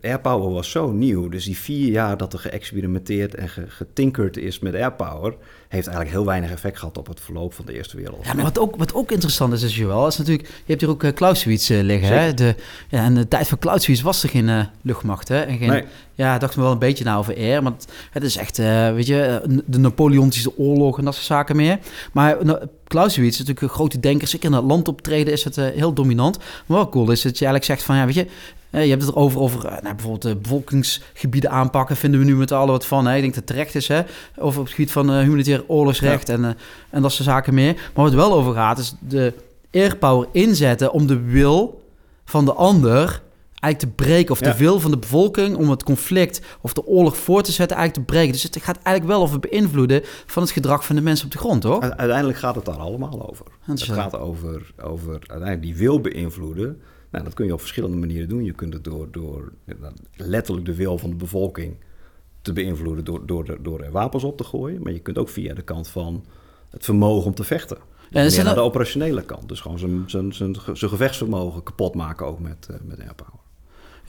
[0.02, 1.30] airpower was zo nieuw.
[1.30, 5.36] Dus die vier jaar dat er geëxperimenteerd en ge- getinkerd is met airpower...
[5.70, 8.28] heeft eigenlijk heel weinig effect gehad op het verloop van de Eerste Wereldoorlog.
[8.28, 10.48] Ja, maar wat ook, wat ook interessant is, is Joël, is natuurlijk...
[10.48, 12.34] Je hebt hier ook uh, Clausewitz eh, liggen, hè?
[12.34, 12.56] De,
[12.90, 15.42] ja, in de tijd van Clausewitz was er geen eh, luchtmacht, hè?
[15.42, 15.84] En geen, Nee.
[16.16, 18.94] Ja, dacht me wel een beetje na over air, maar het, het is echt, eh,
[18.94, 21.80] weet je, eh, de Napoleontische oorlog en dat soort zaken meer.
[22.12, 25.58] Maar nou, Clausewitz is natuurlijk een grote denker, zeker in het land optreden is het
[25.58, 26.38] eh, heel dominant.
[26.38, 28.28] Maar wel cool is dat je eigenlijk zegt van, ja, weet je...
[28.70, 31.96] eh, je hebt het erover over eh, nou, bijvoorbeeld de bevolkingsgebieden aanpakken.
[31.96, 33.08] Vinden we nu met allen wat van.
[33.08, 33.16] Hè?
[33.16, 33.88] Ik denk dat het terecht is.
[33.88, 34.02] Hè?
[34.38, 36.52] Over op het gebied van eh, oorlogsrecht en, eh,
[36.90, 37.74] en dat soort zaken meer.
[37.74, 39.34] Maar waar het wel over gaat is de
[39.74, 41.82] airpower inzetten om de wil
[42.26, 43.22] van de ander
[43.60, 44.32] eigenlijk te breken.
[44.32, 44.52] Of Ja.
[44.52, 48.08] de wil van de bevolking om het conflict of de oorlog voor te zetten eigenlijk
[48.08, 48.32] te breken.
[48.34, 51.38] Dus het gaat eigenlijk wel over beïnvloeden van het gedrag van de mensen op de
[51.38, 51.84] grond, hoor.
[51.84, 53.46] U- Uiteindelijk gaat het daar allemaal over.
[53.62, 56.82] Het gaat over, over uiteindelijk die wil beïnvloeden.
[57.12, 58.44] Nou, dat kun je op verschillende manieren doen.
[58.44, 59.52] Je kunt het door, door
[60.16, 61.76] letterlijk de wil van de bevolking
[62.54, 64.82] te beïnvloeden door, door, er- door er wapens op te gooien.
[64.82, 66.26] Maar je kunt ook via de kant van
[66.70, 67.78] het vermogen om te vechten.
[68.10, 69.48] Ja, zijn naar er- de operationele kant.
[69.50, 73.39] Dus gewoon zijn, zijn, zijn, zijn gevechtsvermogen kapot maken ook met, eh, met airpower.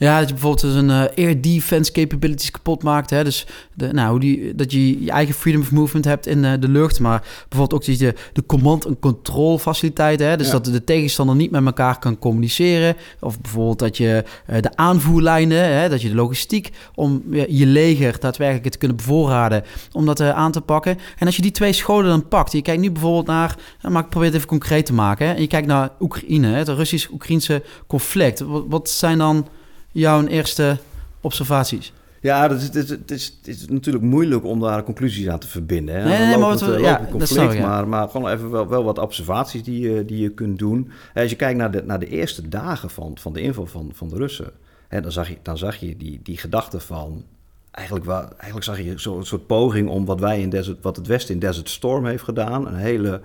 [0.01, 3.09] Ja, dat je bijvoorbeeld dus een eh, air defense capabilities kapot maakt.
[3.09, 3.23] Hè?
[3.23, 6.53] Dus de, nou, hoe die, dat je je eigen freedom of movement hebt in eh,
[6.59, 6.99] de lucht.
[6.99, 10.27] Maar bijvoorbeeld ook dat je de command- en control faciliteiten.
[10.27, 10.37] Hè?
[10.37, 10.51] Dus Ja.
[10.51, 12.95] dat de tegenstander niet met elkaar kan communiceren.
[13.19, 15.89] Of bijvoorbeeld dat je eh, de aanvoerlijnen, hè?
[15.89, 19.63] dat je de logistiek om je leger daadwerkelijk te kunnen bevoorraden.
[19.91, 20.97] Om dat aan te pakken.
[21.17, 22.51] En als je die twee scholen dan pakt.
[22.51, 23.55] Je kijkt nu bijvoorbeeld naar,
[23.89, 25.27] maar ik probeer het even concreet te maken.
[25.27, 25.33] Hè?
[25.33, 26.57] En je kijkt naar Oekraïne, hè?
[26.57, 28.39] het Russisch-Oekraïnse conflict.
[28.39, 29.47] Wat, wat zijn dan
[29.91, 30.77] jouw eerste
[31.21, 31.93] observaties?
[32.21, 35.39] Ja, dat is, het, is, het, is, het is natuurlijk moeilijk om daar conclusies aan
[35.39, 35.95] te verbinden.
[35.95, 36.03] Hè?
[36.03, 37.67] Nee, Een nee, maar wat we- eh, ja, dat conflict, snap ik, ja.
[37.67, 40.91] maar, maar gewoon even wel, wel wat observaties die je, die je kunt doen.
[41.15, 44.07] Als je kijkt naar de, naar de eerste dagen van, van de inval van, van
[44.09, 44.51] de Russen,
[44.87, 47.23] hè, dan zag je, dan zag je die, die gedachte van...
[47.71, 51.07] Eigenlijk, wel, eigenlijk zag je zo'n soort poging om wat, wij in Desert, wat het
[51.07, 52.67] Westen in Desert Storm heeft gedaan.
[52.67, 53.21] Een hele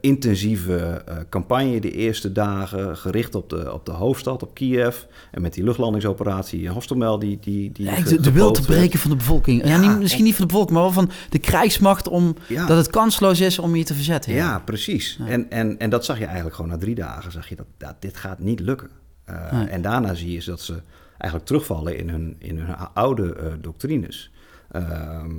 [0.00, 4.96] intensieve eh, campagne de eerste dagen, gericht op de, op de hoofdstad, op Kiev.
[5.30, 8.98] En met die luchtlandingsoperatie in Hostomel die, die, die Ja, de, de wil te breken
[8.98, 9.64] van de bevolking.
[9.64, 12.66] Ja, Ja, niet, misschien niet van de bevolking, maar wel van de krijgsmacht om Ja.
[12.66, 14.32] dat het kansloos is om je te verzetten.
[14.32, 15.18] Ja, precies.
[15.26, 17.32] En, en, en dat zag je eigenlijk gewoon na drie dagen.
[17.32, 18.88] Zag je dat, dat dit gaat niet lukken.
[19.24, 19.66] Eh, Nee.
[19.66, 20.74] En daarna zie je dat ze
[21.18, 24.30] eigenlijk terugvallen in hun, in hun oude eh, doctrines.
[24.70, 25.30] Ehm,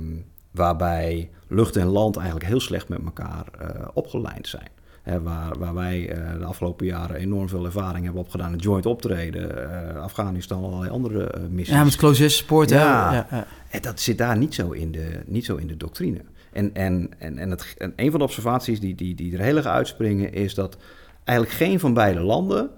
[0.54, 3.46] waarbij lucht en land eigenlijk heel slecht met elkaar
[3.94, 4.68] opgelijnd zijn.
[5.04, 8.52] Hè, waar, waar wij eh, de afgelopen jaren enorm veel ervaring hebben opgedaan.
[8.52, 11.74] Het joint optreden, eh, Afghanistan, allerlei andere missies.
[11.74, 12.70] Ja, met close support.
[12.70, 13.12] Ja.
[13.12, 13.46] Ja, ja.
[13.70, 16.20] En dat zit daar niet zo in de, niet zo in de doctrine.
[16.52, 19.56] En, en, en, en, het, en een van de observaties die, die, die er heel
[19.56, 20.32] erg uitspringen...
[20.32, 20.76] is dat
[21.24, 22.70] eigenlijk geen van beide landen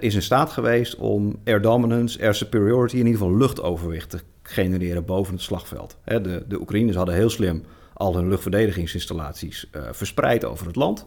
[0.00, 0.96] is in staat geweest...
[0.96, 4.18] om air dominance, air superiority, in ieder geval luchtoverwicht te
[4.52, 5.98] genereren boven het slagveld.
[6.04, 7.62] De, de Oekraïners hadden heel slim
[7.92, 11.06] al hun luchtverdedigingsinstallaties eh, verspreid over het land...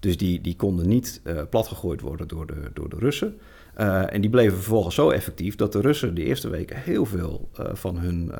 [0.00, 3.38] Dus die, die konden niet eh, platgegooid worden door de, door de Russen.
[3.74, 7.48] Eh, en die bleven vervolgens zo effectief dat de Russen de eerste weken heel veel
[7.52, 8.32] van hun,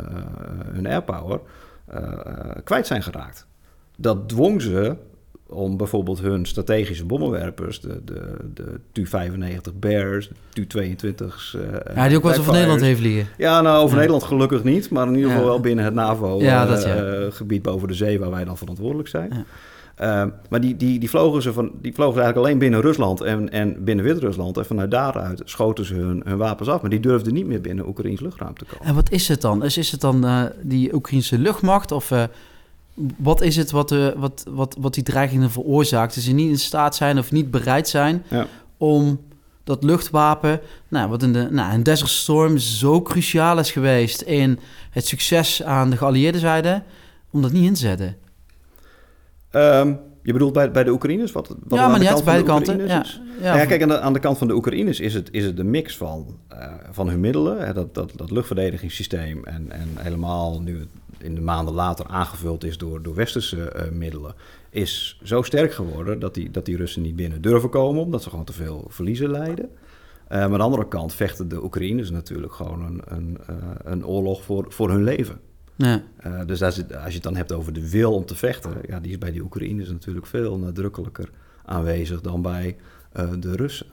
[0.73, 1.41] hun airpower
[2.65, 3.47] kwijt zijn geraakt.
[3.97, 4.97] Dat dwong ze
[5.49, 11.55] om bijvoorbeeld hun strategische bommenwerpers, de, de, de Tu-95 Bears, de Tu-22's...
[11.55, 12.53] eh, Ja, die ook eens over.
[12.53, 13.27] Nederland heeft vliegen.
[13.37, 13.97] Ja, nou, over Ja.
[13.97, 15.51] Nederland gelukkig niet, maar in ieder geval Ja.
[15.51, 16.85] wel binnen het NAVO-gebied Ja, dat
[17.49, 17.61] ja.
[17.61, 19.31] boven de zee waar wij dan verantwoordelijk zijn.
[19.35, 19.45] Ja.
[20.01, 23.21] Uh, maar die, die, die, vlogen ze van, die vlogen ze eigenlijk alleen binnen Rusland
[23.21, 24.57] en, en binnen Wit-Rusland.
[24.57, 26.81] En vanuit daaruit schoten ze hun, hun wapens af.
[26.81, 28.87] Maar die durfden niet meer binnen Oekraïns luchtruim te komen.
[28.87, 29.65] En wat is het dan?
[29.65, 31.93] Is, is het dan eh, die Oekraïnse luchtmacht?
[31.93, 32.23] Of eh,
[33.17, 36.15] wat is het wat, eh, wat, wat, wat die dreigingen veroorzaakt?
[36.15, 38.47] Dat ze niet in staat zijn of niet bereid zijn Ja.
[38.77, 39.21] om
[39.65, 44.59] dat luchtwapen, nou, wat in de nou, in Desert Storm zo cruciaal is geweest in
[44.91, 46.83] het succes aan de geallieerde zijde,
[47.31, 48.17] om dat niet in te zetten.
[49.53, 51.33] Um, je bedoelt bij, bij de Oekraïners?
[51.33, 52.79] Wat, wat ja, aan maar de niet uit van beide de kanten.
[52.79, 53.05] Ja, ja,
[53.43, 55.57] Ja, van- kijk, aan de, aan de kant van de Oekraïners is het, is het
[55.57, 57.67] de mix van, eh, van hun middelen.
[57.67, 60.89] Hè, dat, dat, dat luchtverdedigingssysteem en, en helemaal nu het
[61.23, 64.35] in de maanden later aangevuld is door, door westerse eh, middelen...
[64.71, 68.03] is zo sterk geworden dat die, dat die Russen niet binnen durven komen...
[68.03, 69.71] omdat ze gewoon te veel verliezen lijden.
[70.29, 73.55] Eh, maar aan de andere kant vechten de Oekraïners natuurlijk gewoon een, een, eh,
[73.85, 75.41] een oorlog voor, voor hun leven.
[75.77, 76.03] ja.
[76.27, 78.73] Uh, dus als, het, als je het dan hebt over de wil om te vechten,
[78.89, 81.31] ja, die is bij die Oekraïners natuurlijk veel nadrukkelijker
[81.65, 82.77] aanwezig dan bij
[83.17, 83.87] uh, de Russen.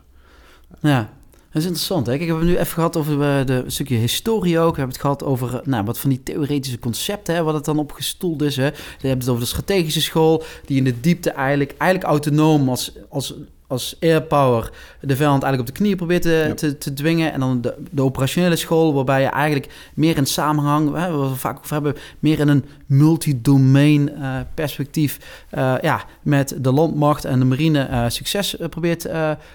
[0.79, 1.13] Ja.
[1.55, 2.05] Dat is interessant.
[2.05, 2.17] Hè?
[2.17, 4.71] Kijk, we hebben nu even gehad over eh, de, stukje historie ook.
[4.71, 7.79] We hebben het gehad over nou, wat van die theoretische concepten, hè, wat het dan
[7.79, 8.55] opgestoeld is.
[8.55, 8.65] Hè.
[8.65, 12.91] Je hebt het over de strategische school, die in de diepte eigenlijk, eigenlijk autonoom als,
[13.09, 13.33] als
[13.67, 17.33] als airpower de vijand eigenlijk op de knieën probeert te, te, te, dwingen.
[17.33, 21.35] En dan de, de, operationele school, waarbij je eigenlijk meer in samenhang, hè, wat we
[21.35, 25.19] vaak over hebben, meer in een multidomein uh, perspectief
[25.57, 29.01] uh, ja, met de landmacht en de marine uh, succes probeert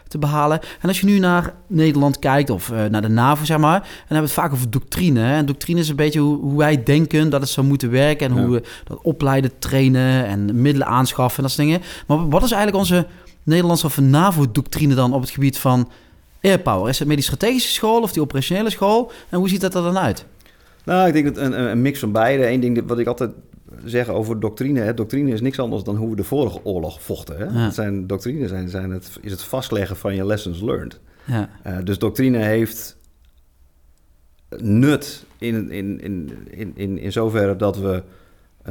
[0.08, 0.60] te behalen.
[0.80, 4.16] En als je nu naar Nederland kijkt, of naar de NAVO, zeg maar, dan hebben
[4.16, 5.20] we het vaak over doctrine.
[5.20, 5.36] Hè.
[5.36, 8.38] En doctrine is een beetje hoe, hoe, wij denken dat het zou moeten werken en
[8.38, 11.82] hoe we dat opleiden, trainen en middelen aanschaffen en dat soort dingen.
[12.06, 13.06] Maar wat is eigenlijk onze
[13.42, 15.90] Nederlandse of een NAVO-doctrine dan op het gebied van
[16.42, 16.88] airpower?
[16.88, 19.12] Is het meer die strategische school of die operationele school?
[19.28, 20.24] En hoe ziet dat er dan uit?
[20.84, 22.46] Nou, ik denk dat een, een mix van beide.
[22.46, 23.30] Eén ding wat ik altijd
[23.84, 24.80] zeg over doctrine.
[24.80, 24.94] Hè.
[24.94, 27.36] Doctrine is niks anders dan hoe we de vorige oorlog vochten.
[27.36, 27.44] Hè.
[27.44, 27.70] Ja.
[27.70, 31.00] zijn doctrine zijn, zijn het, is het vastleggen van je lessons learned.
[31.24, 31.48] Ja.
[31.66, 32.96] Uh, dus doctrine heeft
[34.56, 38.02] nut in, in, in, in, in, in zoverre dat we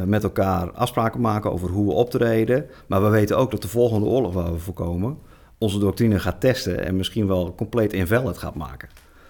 [0.06, 2.66] met elkaar afspraken maken over hoe we optreden.
[2.88, 5.18] Maar we weten ook dat de volgende oorlog waar we voorkomen
[5.60, 8.90] onze doctrine gaat testen en misschien wel compleet invalid gaat maken.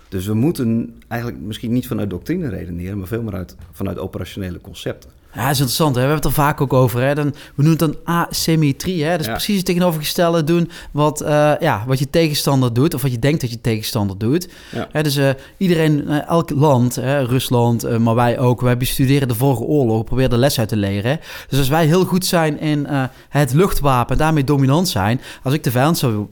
[0.09, 4.61] Dus we moeten eigenlijk misschien niet vanuit doctrine redeneren, maar veel meer uit, vanuit operationele
[4.61, 5.09] concepten.
[5.33, 5.95] Ja, dat is interessant.
[5.95, 6.01] Hè?
[6.01, 7.01] We hebben het er vaak ook over.
[7.01, 7.15] Hè?
[7.15, 9.03] Dan, we noemen het dan asymmetrie.
[9.03, 9.11] Hè?
[9.11, 12.93] Dat is precies het tegenovergestelde doen wat, uh, ja, wat je tegenstander doet...
[12.93, 14.49] of wat je denkt dat je tegenstander doet.
[14.71, 14.87] Ja.
[14.91, 18.61] Hè, dus uh, iedereen, uh, elk land, hè, Rusland, maar wij ook...
[18.61, 21.19] wij bestuderen de vorige oorlog, proberen de les uit te leren.
[21.49, 22.87] Dus als wij heel goed zijn in
[23.29, 24.17] het luchtwapen...
[24.17, 25.21] daarmee dominant zijn...
[25.43, 26.27] als ik de vijand zou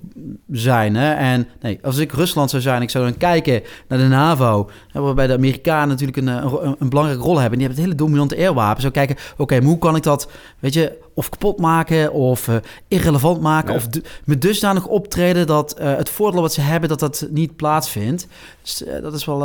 [0.52, 0.96] zijn...
[0.96, 2.82] Hè, en nee, als ik Rusland zou zijn...
[2.82, 4.70] ik zou dan kijken naar de NAVO...
[4.88, 7.60] Hè, waarbij de Amerikanen natuurlijk een, een, een belangrijke rol hebben...
[7.60, 8.36] die hebben het hele dominante
[8.92, 12.56] kijken, oké, hoe kan ik dat, weet je, of kapot maken of uh,
[12.88, 13.88] irrelevant maken of
[14.24, 18.28] met dusdanig optreden dat uh, het voordeel wat ze hebben dat dat niet plaatsvindt.
[18.62, 19.40] Dus, uh, dat is wel,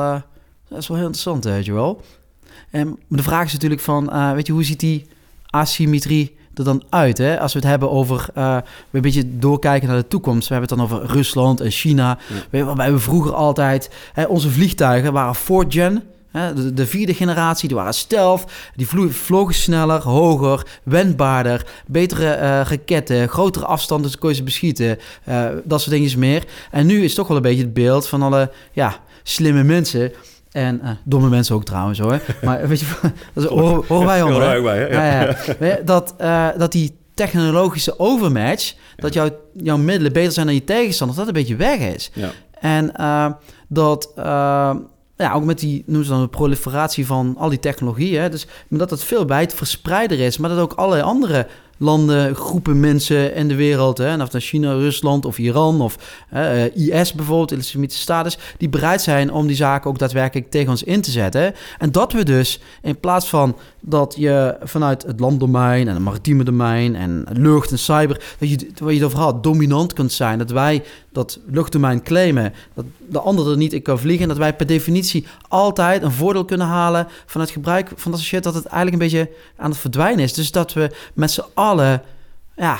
[0.69, 2.01] dat is wel heel interessant, Joel.
[2.71, 5.07] En de vraag is natuurlijk van, weet je, hoe ziet die
[5.51, 7.19] asymmetrie er dan uit?
[7.19, 7.41] Hè?
[7.41, 10.49] Als we het hebben over, uh, we een beetje doorkijken naar de toekomst.
[10.49, 12.19] We hebben het dan over Rusland en China.
[12.51, 12.65] Ja.
[12.65, 16.03] Waarbij we vroeger altijd, hè, onze vliegtuigen waren 4gen.
[16.33, 23.29] De, de, vierde generatie, die waren stealth, die vlogen sneller, hoger, wendbaarder, betere uh, raketten,
[23.29, 26.45] grotere afstanden, dus kon je ze beschieten, uh, dat soort dingen meer.
[26.71, 30.13] En nu is toch wel een beetje het beeld van alle ja, slimme mensen.
[30.51, 32.21] En uh, domme mensen ook trouwens hoor.
[32.43, 32.87] Maar weet je,
[33.33, 34.63] dat horen, horen wij.
[34.63, 35.37] Bij, ja.
[35.61, 36.15] Ja, dat,
[36.59, 41.33] dat die technologische overmatch, dat jouw, jouw middelen beter zijn dan je tegenstander, dat een
[41.33, 42.11] beetje weg is.
[42.61, 42.93] En
[43.69, 44.13] dat
[45.23, 48.31] ja, ook met die, noemen ze dan de proliferatie van al die technologieën.
[48.31, 51.47] Dus dat het veel wijd verspreider is, maar dat ook allerlei andere
[51.83, 55.97] landen, groepen mensen in de wereld, hè, of naar China, Rusland of Iran of
[56.35, 60.71] uh, IS bijvoorbeeld, de Islamitische Staten, die bereid zijn om die zaken ook daadwerkelijk tegen
[60.71, 61.55] ons in te zetten.
[61.79, 66.45] En dat we dus in plaats van dat je vanuit het landdomein en het maritieme
[66.45, 70.39] domein en lucht en cyber, dat je, waar je het over had, dominant kunt zijn.
[70.39, 74.23] Dat wij dat luchtdomein claimen, dat de ander er niet in kan vliegen.
[74.23, 78.21] En dat wij per definitie altijd een voordeel kunnen halen van het gebruik van dat
[78.21, 80.33] shit, dat het eigenlijk een beetje aan het verdwijnen is.
[80.33, 82.03] Dus dat we met z'n allen
[82.57, 82.79] ja,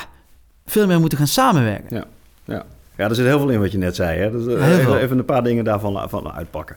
[0.65, 1.95] veel meer moeten gaan samenwerken.
[1.95, 2.05] Ja,
[2.45, 2.65] ja.
[2.97, 4.19] ja, er zit heel veel in wat je net zei.
[4.19, 4.31] Hè?
[4.31, 6.75] Dus, even, even, een paar dingen daarvan van uitpakken.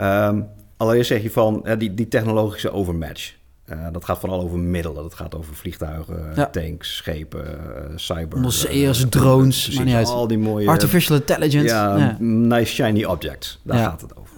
[0.00, 0.46] Um,
[0.76, 3.35] allereerst zeg je van die, die technologische overmatch.
[3.72, 5.02] Uh, dat gaat vooral over middelen.
[5.02, 6.46] Dat gaat over vliegtuigen, ja.
[6.46, 8.36] tanks, schepen, uh, cyber...
[8.36, 10.06] Onderzeeërs, uh, drones, maar niet uit.
[10.06, 10.68] Al die mooie...
[10.68, 11.74] Artificial intelligence.
[11.74, 12.16] Ja, ja.
[12.20, 13.60] nice shiny objects.
[13.62, 14.36] Daar gaat het over.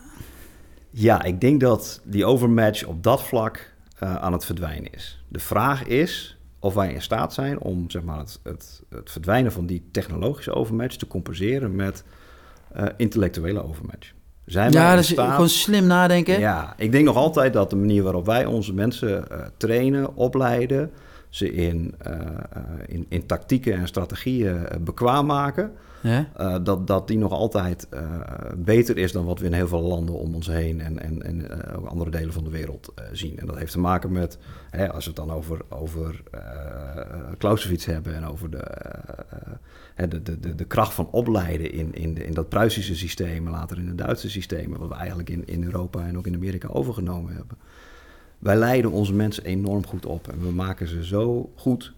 [0.91, 5.25] Ja, ik denk dat die overmatch op dat vlak aan het verdwijnen is.
[5.29, 9.53] De vraag is of wij in staat zijn om zeg maar, het, het, het verdwijnen
[9.53, 12.05] van die technologische overmatch te compenseren met
[12.97, 14.13] intellectuele overmatch.
[14.49, 16.41] Zijn ja, dus gewoon slim nadenken.
[16.41, 20.91] Ja, ik denk nog altijd dat de manier waarop wij onze mensen uh, trainen, opleiden,
[21.29, 22.15] ze in, uh,
[22.87, 26.59] in, in tactieken en strategieën bekwaam maken, ja?
[26.59, 27.89] Dat, dat die nog altijd
[28.57, 31.41] beter is dan wat we in heel veel landen om ons heen en, en, en
[31.41, 33.39] uh, andere delen van de wereld zien.
[33.39, 34.39] En dat heeft te maken met,
[34.71, 36.23] hè, als we het dan over, over
[37.39, 38.65] Clausewitz hebben en over de,
[40.09, 43.87] de, de, de, kracht van opleiden in, in, de, in dat Pruisische systeem, later in
[43.87, 47.57] de Duitse systemen, wat we eigenlijk in, in Europa en ook in Amerika overgenomen hebben.
[48.39, 51.93] Wij leiden onze mensen enorm goed op en we maken ze zo goed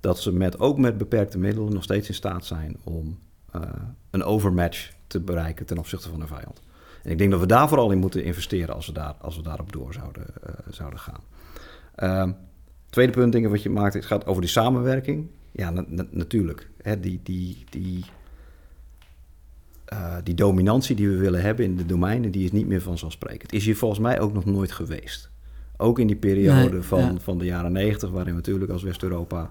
[0.00, 3.18] dat ze met, ook met beperkte middelen nog steeds in staat zijn om
[3.56, 3.62] uh,
[4.10, 6.62] een overmatch te bereiken ten opzichte van een vijand.
[7.02, 9.42] En ik denk dat we daar vooral in moeten investeren als we, daar, als we
[9.42, 11.20] daarop door zouden, uh, zouden gaan.
[11.98, 12.34] Uh,
[12.90, 15.26] tweede punt, dingen wat je maakt, het gaat over die samenwerking.
[15.52, 16.70] Ja, na, na, natuurlijk.
[16.82, 18.04] Hè, die, die, die,
[19.84, 23.52] eh, die dominantie die we willen hebben in de domeinen, die is niet meer vanzelfsprekend.
[23.52, 25.30] Is hier volgens mij ook nog nooit geweest.
[25.76, 27.12] Ook in die periode Nee, van, ja.
[27.18, 29.50] van de jaren negentig, waarin we natuurlijk als West-Europa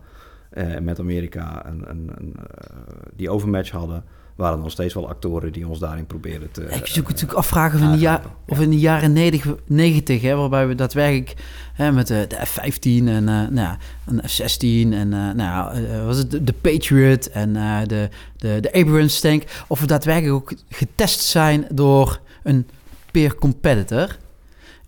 [0.49, 2.77] eh, met Amerika een, een, een, eh,
[3.15, 4.03] die overmatch hadden,
[4.35, 6.61] waren er nog steeds wel actoren die ons daarin probeerden te.
[6.61, 10.35] Ik zoek natuurlijk afvragen of in de, ja, of in de jaren 90, 90 hè,
[10.35, 11.33] waarbij we daadwerkelijk
[11.73, 15.71] hè, met de, de F-15 en eh, nou, ja, een F-16 en nou, ja,
[16.05, 17.53] was het de, Patriot en
[17.87, 22.67] de, de, de Abrams tank, of we daadwerkelijk ook getest zijn door een
[23.11, 24.17] peer competitor.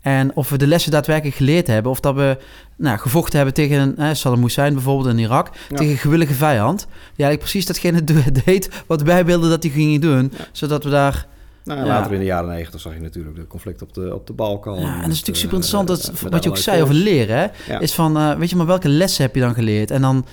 [0.07, 1.91] En of we de lessen daadwerkelijk geleerd hebben.
[1.91, 2.37] Of dat we
[2.75, 5.49] nou, gevochten hebben tegen een, eh, Saddam Hussein bijvoorbeeld in Irak.
[5.69, 5.75] Ja.
[5.75, 6.79] Tegen een gewillige vijand.
[6.79, 8.03] Die eigenlijk precies datgene
[8.45, 10.31] deed wat wij wilden dat hij ging doen.
[10.51, 11.27] Zodat we daar...
[11.63, 11.85] Nou, Ja.
[11.85, 14.79] Later in de jaren negentig zag je natuurlijk de conflict op de, op de Balkan.
[14.79, 15.87] Ja, en dat is natuurlijk eh, super interessant.
[15.87, 17.37] Dat, met wat je ook zei over leren.
[17.37, 17.79] Hè?
[17.79, 19.91] Is van, eh, weet je maar, welke lessen heb je dan geleerd?
[19.91, 20.25] En dan...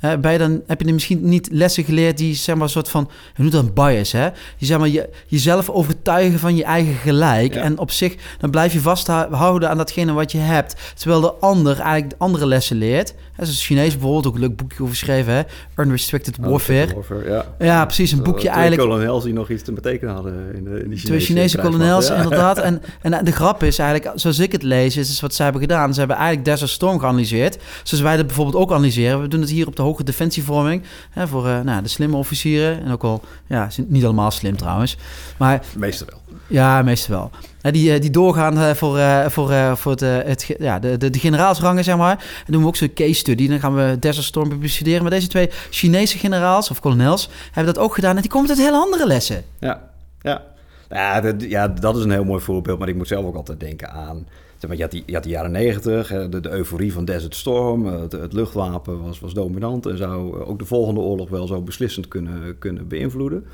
[0.00, 2.70] hè, ben je dan, heb je dan misschien niet lessen geleerd die zeg maar een
[2.70, 4.24] soort van, je noemt dat een bias, hè?
[4.56, 7.54] Je zeg maar je, jezelf overtuigen van je eigen gelijk.
[7.54, 7.60] Ja.
[7.60, 10.76] En op zich, dan blijf je vasthouden aan datgene wat je hebt.
[10.94, 13.14] Terwijl de ander eigenlijk de andere lessen leert.
[13.32, 15.42] Hè, zoals Chinees bijvoorbeeld, ook een leuk boekje over geschreven, hè?
[15.82, 16.94] Unrestricted Warfare.
[16.94, 17.54] Warfare, ja.
[17.58, 18.88] Ja, precies, een Zo, boekje twee eigenlijk.
[18.88, 22.14] kolonels die nog iets te betekenen hadden in de, in Chinese Twee Chinese kolonels, Ja.
[22.14, 22.58] inderdaad.
[22.70, 25.62] En, en de grap is eigenlijk, zoals ik het lees, is, is wat zij hebben
[25.62, 25.92] gedaan.
[25.92, 27.58] Ze hebben eigenlijk Desert Storm geanalyseerd.
[27.82, 29.20] Zoals wij dat bijvoorbeeld ook analyseren.
[29.22, 30.82] We doen het hier op de hoge defensievorming.
[31.10, 32.84] Hè, voor eh, nou, de slimme officieren.
[32.84, 34.96] En ook al, ja, ze- niet allemaal slim trouwens.
[35.36, 36.38] Maar Meestal wel.
[36.46, 37.30] ja, meestal wel.
[37.60, 38.98] Hè, die, eh, die doorgaan eh, voor,
[39.30, 42.24] voor, voor het, het, ja, de, de, de generaalsrangen, zeg maar.
[42.46, 43.48] En doen we ook zo'n case study.
[43.48, 45.02] Dan gaan we Desert Storm bestuderen.
[45.02, 48.14] Maar deze twee Chinese generaals of kolonels hebben dat ook gedaan.
[48.16, 49.44] En die komen tot hele andere lessen.
[49.60, 49.80] Ja,
[50.20, 50.42] ja.
[50.90, 52.78] Ja, dat, ja, dat is een heel mooi voorbeeld.
[52.78, 54.26] Maar ik moet zelf ook altijd denken aan...
[54.68, 57.86] Maar, je, had die, je had die jaren negentig, de, de euforie van Desert Storm.
[57.86, 61.60] eh, Het, het luchtwapen was, was dominant en zou ook de volgende oorlog wel zo
[61.60, 63.46] beslissend kunnen, kunnen beïnvloeden.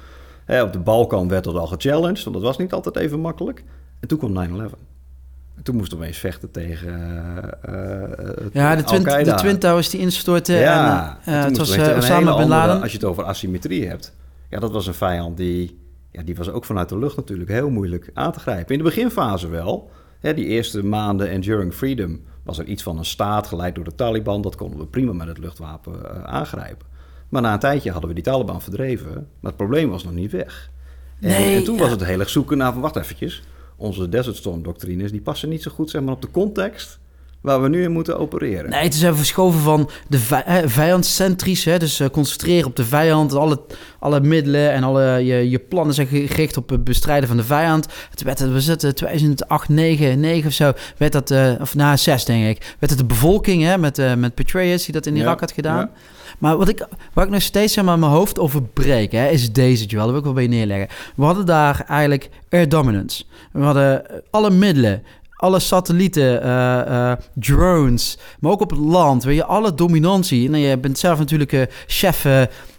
[0.45, 3.65] Hè, op de Balkan werd dat al gechallenged, want dat was niet altijd even makkelijk.
[4.01, 4.73] En toen kwam 9-11.
[5.57, 6.89] En toen moesten we opeens vechten tegen
[7.63, 9.35] eh, eh, het- Ja, de Twin, de.
[9.35, 10.57] Twin Towers die instortten.
[10.57, 12.81] Ja, en, eh, het was eh, Osama hele Bin Laden.
[12.83, 14.15] Als je het over asymmetrie hebt.
[14.51, 15.79] Ja, dat was een vijand die...
[16.11, 18.73] Ja, die was ook vanuit de lucht natuurlijk heel moeilijk aan te grijpen.
[18.73, 19.91] In de beginfase wel.
[20.27, 23.95] Hè, die eerste maanden Enduring Freedom was er iets van een staat geleid door de
[23.95, 24.43] Taliban.
[24.43, 26.87] Dat konden we prima met het luchtwapen eh, aangrijpen.
[27.29, 29.13] Maar na een tijdje hadden we die Taliban verdreven.
[29.13, 30.71] Maar het probleem was nog niet weg.
[31.21, 31.81] En, Nee, en toen ja.
[31.81, 32.73] was het heel erg zoeken naar...
[32.73, 33.43] van, Wacht eventjes.
[33.77, 36.99] Onze Desert Storm doctrines die passen niet zo goed zeg maar, op de context...
[37.47, 38.71] waar we nu in moeten opereren.
[38.71, 40.19] Nee, het is even verschoven van de
[40.67, 41.65] vijandcentrisch.
[41.65, 43.35] Hè, dus eh, concentreren op de vijand.
[43.35, 43.61] Alle,
[43.99, 47.87] alle middelen en alle je, je plannen zijn gericht op het bestrijden van de vijand.
[48.11, 50.73] Het werd, het, eh, 2008, 9, 9 of zo.
[50.97, 52.75] Werd dat, eh, of na 6 denk ik.
[52.79, 55.53] Werd het de bevolking hè, met, eh met Petraeus die dat in Ja, Irak had
[55.53, 55.79] gedaan.
[55.79, 55.91] ja.
[56.39, 59.53] Maar wat ik, waar ik nog steeds zeg maar, mijn hoofd over breek, hè, is
[59.53, 59.87] deze.
[59.87, 60.89] Dat wil ik wel bij je neerleggen.
[61.17, 63.25] We hadden daar eigenlijk air dominance.
[63.53, 65.03] We hadden alle middelen,
[65.37, 69.25] alle satellieten, eh, eh, drones, maar ook op het land.
[69.25, 70.51] Weet je, alle dominantie.
[70.51, 72.27] Nou, je bent zelf natuurlijk eh, chef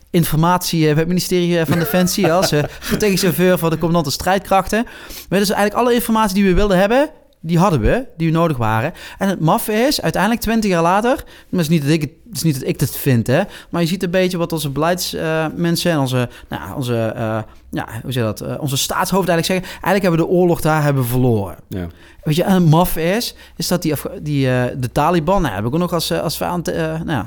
[0.10, 4.86] informatie bij het ministerie van Defensie als strategisch chauffeur van de commandante strijdkrachten.
[5.30, 7.10] Maar dus eigenlijk alle informatie die we wilden hebben,
[7.48, 8.94] die hadden we, die we nodig waren.
[9.18, 12.12] En het maffe is, uiteindelijk 20 jaar later, maar het is niet dat ik het,
[12.34, 15.92] is niet dat ik het vind, hè, maar je ziet een beetje wat onze beleidsmensen
[15.92, 19.84] en onze, nou, onze, eh, ja, hoe zeg je dat, eh, onze staatshoofden eigenlijk zeggen.
[19.84, 21.56] Eigenlijk hebben we de oorlog daar hebben verloren.
[21.68, 21.88] Ja.
[22.24, 25.66] Weet je, en het maf is, is dat die, die eh, de Taliban, nou, heb
[25.66, 26.72] ik ook nog als, als vijand,
[27.04, 27.26] nou,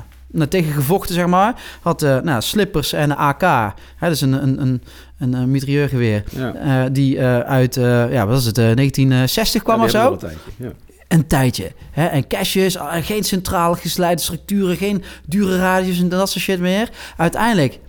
[0.49, 1.61] tegen gevochten, zeg maar.
[1.81, 4.81] Had eh, nou, slippers en een AK, hè, dus een, een, een,
[5.21, 6.53] een, een mitrailleurgeweer, Ja.
[6.53, 10.11] eh, die eh, uit, eh, ja, wat was het, eh, 1960 kwam Ja, of zo?
[10.11, 10.71] een tijdje, ja.
[11.07, 11.71] Een tijdje.
[11.91, 12.05] Hè?
[12.05, 16.89] En caches, ah, geen centraal gesleide structuren, geen dure radius en dat soort shit meer.
[17.17, 17.79] Uiteindelijk,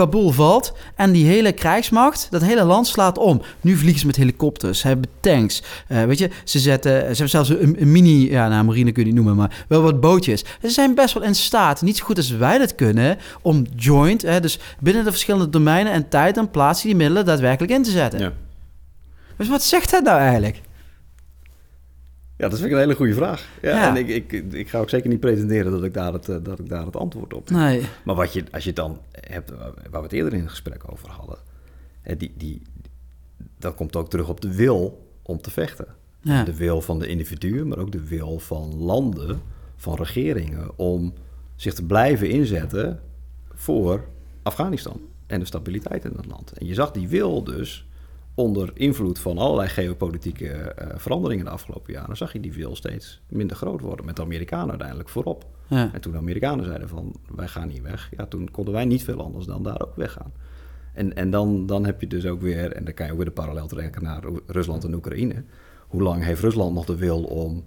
[0.00, 3.42] Kabul valt en die hele krijgsmacht, dat hele land slaat om.
[3.60, 5.62] Nu vliegen ze met helikopters, ze hebben tanks.
[5.88, 9.02] Eh, weet je, ze, zetten, ze hebben zelfs een, een mini, ja, nou, marine kun
[9.02, 10.44] je niet noemen, maar wel wat bootjes.
[10.62, 14.22] Ze zijn best wel in staat, niet zo goed als wij dat kunnen, om joint,
[14.22, 17.90] hè, dus binnen de verschillende domeinen en tijd en plaats die middelen daadwerkelijk in te
[17.90, 18.20] zetten.
[18.20, 18.32] Ja.
[19.36, 20.60] Dus wat zegt dat nou eigenlijk?
[22.40, 23.48] Ja, dat vind ik een hele goede vraag.
[23.62, 23.88] Ja, Ja.
[23.88, 26.58] En ik, ik, ik ga ook zeker niet pretenderen dat ik daar het, eh, dat
[26.58, 27.56] ik daar het antwoord op heb.
[27.56, 27.82] Nee.
[28.04, 30.82] Maar wat je, als je het dan hebt, waar we het eerder in het gesprek
[30.86, 31.38] over hadden,
[32.00, 32.62] hè, die, die,
[33.58, 35.86] dat komt ook terug op de wil om te vechten.
[36.20, 36.44] Ja.
[36.44, 39.40] De wil van de individuen, maar ook de wil van landen,
[39.76, 41.14] van regeringen, om
[41.56, 43.00] zich te blijven inzetten
[43.54, 44.04] voor
[44.42, 46.52] Afghanistan en de stabiliteit in dat land.
[46.52, 47.88] En je zag die wil dus
[48.34, 53.20] onder invloed van allerlei geopolitieke eh, veranderingen de afgelopen jaren, zag je die wil steeds
[53.28, 55.46] minder groot worden, met de Amerikanen uiteindelijk voorop.
[55.66, 55.90] Ja.
[55.92, 59.04] En toen de Amerikanen zeiden van wij gaan niet weg, ja, toen konden wij niet
[59.04, 60.32] veel anders dan daar ook weggaan.
[60.92, 63.26] En, en dan, dan heb je dus ook weer, en dan kan je ook weer
[63.26, 65.44] de parallel trekken naar Rusland en Oekraïne.
[65.88, 67.64] Hoe lang heeft Rusland nog de wil om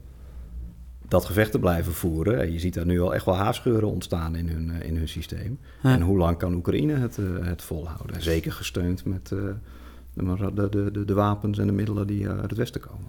[1.07, 2.41] dat gevecht te blijven voeren?
[2.41, 5.09] En je ziet daar nu al echt wel haarscheuren ontstaan in hun, eh, in hun
[5.09, 5.59] systeem.
[5.83, 5.93] Ja.
[5.93, 8.15] En hoe lang kan Oekraïne het, eh, het volhouden?
[8.15, 9.31] En zeker gesteund met
[10.13, 13.07] de, de, de, de wapens en de middelen die eh, uit het westen komen.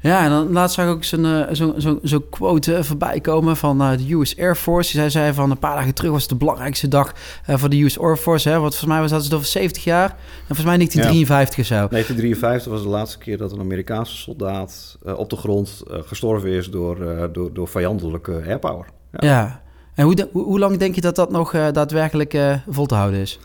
[0.00, 3.20] Ja, en dan laatst zag ik ook zo'n eh, zo, zo, zo quote eh, voorbij
[3.20, 5.00] komen van de US Air Force.
[5.00, 7.12] Die zei, van een paar dagen terug was het de belangrijkste dag
[7.46, 8.48] voor de US Air Force.
[8.48, 8.58] Hè?
[8.58, 10.08] Want volgens mij was dat over 70 jaar.
[10.10, 10.16] En
[10.56, 11.74] volgens mij 1953 of zo.
[11.74, 17.28] 1953 was de laatste keer dat een Amerikaanse soldaat op de grond gestorven is door,
[17.32, 18.86] door, door vijandelijke airpower.
[19.12, 19.28] Ja.
[19.28, 19.62] Ja.
[19.94, 23.20] En hoe, de- hoe, hoe lang denk je dat dat nog daadwerkelijk vol te houden
[23.20, 23.38] is?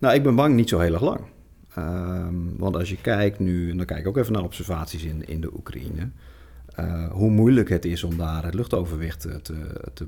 [0.00, 1.20] Eh, nou, ik ben bang niet zo heel erg lang.
[1.74, 5.28] Ehm, want als je kijkt nu, en dan kijk ik ook even naar observaties in,
[5.28, 6.08] in de Oekraïne,
[6.74, 9.54] eh, hoe moeilijk het is om daar het luchtoverwicht te, te,
[9.94, 10.06] te,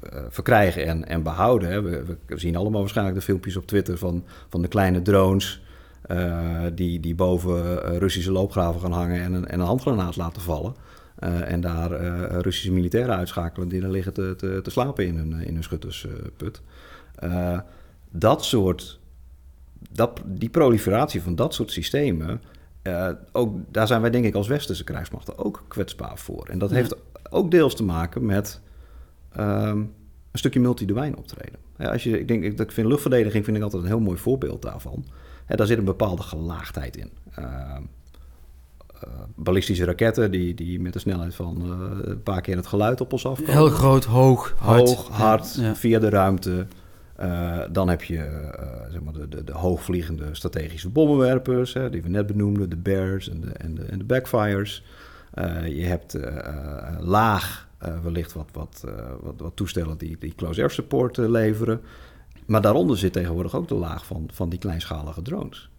[0.00, 1.84] eh, verkrijgen en, en behouden.
[1.84, 5.62] We, we zien allemaal waarschijnlijk de filmpjes op Twitter van, van de kleine drones
[6.02, 10.42] eh, die, die boven eh, Russische loopgraven gaan hangen en een, en een handgranaat laten
[10.42, 10.74] vallen.
[11.20, 15.16] Eh, en daar eh, Russische militairen uitschakelen die daar liggen te, te, te slapen in
[15.16, 16.62] hun, in hun schuttersput.
[17.14, 17.58] Eh,
[18.10, 18.99] dat soort,
[19.92, 22.42] dat, die proliferatie van dat soort systemen,
[22.82, 26.46] eh, ook, daar zijn wij denk ik als westerse krijgsmachten ook kwetsbaar voor.
[26.50, 26.76] En dat Ja.
[26.76, 26.94] heeft
[27.30, 28.60] ook deels te maken met
[29.32, 29.78] ehm,
[30.30, 31.58] een stukje multidomein optreden.
[31.78, 34.18] Ja, als je, ik, denk, ik, ik vind luchtverdediging vind ik altijd een heel mooi
[34.18, 35.04] voorbeeld daarvan.
[35.48, 37.10] Ja, daar zit een bepaalde gelaagdheid in.
[37.34, 37.82] Ehm,
[39.00, 43.00] eh, ballistische raketten die, die met een snelheid van eh, een paar keer het geluid
[43.00, 43.52] op ons afkomen.
[43.52, 44.88] Heel groot, hoog, hard.
[44.88, 45.74] Hoog, hard, Ja.
[45.74, 46.66] via de ruimte.
[47.20, 52.02] Eh, dan heb je eh, zeg maar de, de, de hoogvliegende strategische bommenwerpers, hè, die
[52.02, 54.84] we net benoemden, de Bears en de, en de, en de Backfires.
[55.30, 56.18] Eh, je hebt
[57.00, 57.68] laag
[58.02, 58.84] wellicht wat, wat,
[59.20, 61.80] wat, wat toestellen die, die close air support leveren.
[62.46, 65.69] Maar daaronder zit tegenwoordig ook de laag van, van die kleinschalige drones.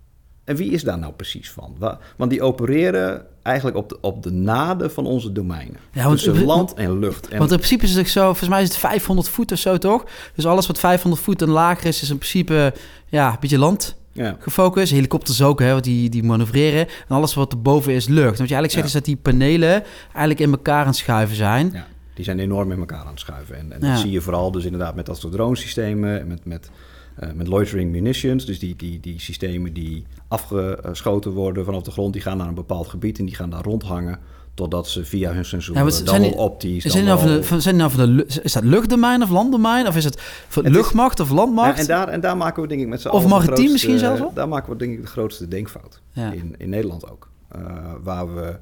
[0.52, 1.76] En wie is daar nou precies van?
[1.78, 5.76] Wa- Want die opereren eigenlijk op de, op de naden van onze domeinen.
[5.92, 7.28] Ja, want- tussen land en lucht.
[7.28, 9.78] En Want in principe is het zo, volgens mij is het 500 voet of zo
[9.78, 10.06] toch?
[10.36, 12.74] Dus alles wat 500 voet en lager is, is in principe
[13.08, 14.36] ja, een beetje land ja.
[14.40, 14.92] gefocust.
[14.92, 16.88] Helikopters ook, hè, want die, die manoeuvreren.
[16.88, 18.38] En alles wat erboven is lucht.
[18.40, 18.88] Wat je eigenlijk zegt Ja.
[18.88, 21.70] is dat die panelen eigenlijk in elkaar aan het schuiven zijn.
[21.74, 23.58] Ja, die zijn enorm in elkaar aan het schuiven.
[23.58, 26.70] En, en dat zie je vooral dus inderdaad met dat soort dronesystemen, en met, met,
[27.16, 28.46] eh, met loitering munitions.
[28.46, 32.54] Dus die, die, die systemen die afgeschoten worden vanaf de grond, die gaan naar een
[32.54, 34.20] bepaald gebied en die gaan daar rondhangen
[34.54, 37.42] totdat ze via hun sensoren, Ja, zijn dan die- wel optisch, Is, dan het nou
[37.42, 39.88] de, zijn nou van de, lu- is dat luchtdomein of landdomein?
[39.88, 41.76] Of is het van Het is- luchtmacht of landmacht?
[41.76, 43.72] Ja, en, daar, en daar maken we denk ik met z'n Of allen de maritiem
[43.72, 44.34] misschien zelfs wel?
[44.34, 46.02] Daar maken we denk ik de grootste denkfout.
[46.12, 46.32] Ja.
[46.32, 47.30] In, in Nederland ook.
[47.48, 47.62] Eh,
[48.04, 48.56] waar we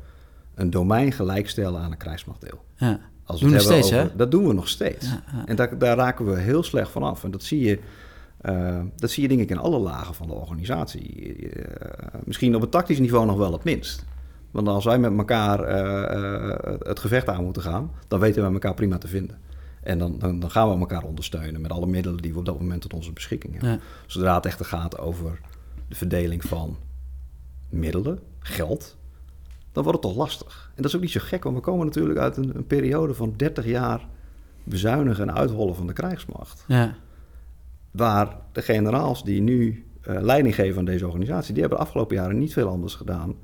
[0.56, 2.64] een domein gelijkstellen aan een krijgsmachtdeel.
[2.78, 3.00] ja.
[3.26, 5.08] Als Doen we het steeds, over- Dat doen we nog steeds.
[5.46, 7.24] En daar, daar raken we heel slecht van af.
[7.24, 7.80] En dat zie je,
[8.42, 11.36] eh, dat zie je denk ik in alle lagen van de organisatie.
[11.50, 14.06] Eh, misschien op het tactisch niveau nog wel het minst.
[14.52, 18.74] Want als wij met elkaar eh, het gevecht aan moeten gaan, dan weten wij elkaar
[18.74, 19.38] prima te vinden.
[19.82, 22.60] En dan, dan, dan gaan we elkaar ondersteunen met alle middelen die we op dat
[22.60, 23.72] moment tot onze beschikking hebben.
[23.72, 23.80] Ja.
[24.06, 25.40] Zodra het echter gaat over
[25.88, 26.78] de verdeling van
[27.70, 28.98] middelen, geld,
[29.72, 30.68] dan wordt het toch lastig.
[30.68, 33.14] En dat is ook niet zo gek, want we komen natuurlijk uit een, een periode
[33.14, 34.08] van 30 jaar
[34.64, 36.64] bezuinigen en uithollen van de krijgsmacht.
[36.68, 36.96] Ja.
[37.92, 42.16] Waar de generaals die nu eh, leiding geven aan deze organisatie, die hebben de afgelopen
[42.16, 43.36] jaren niet veel anders gedaan.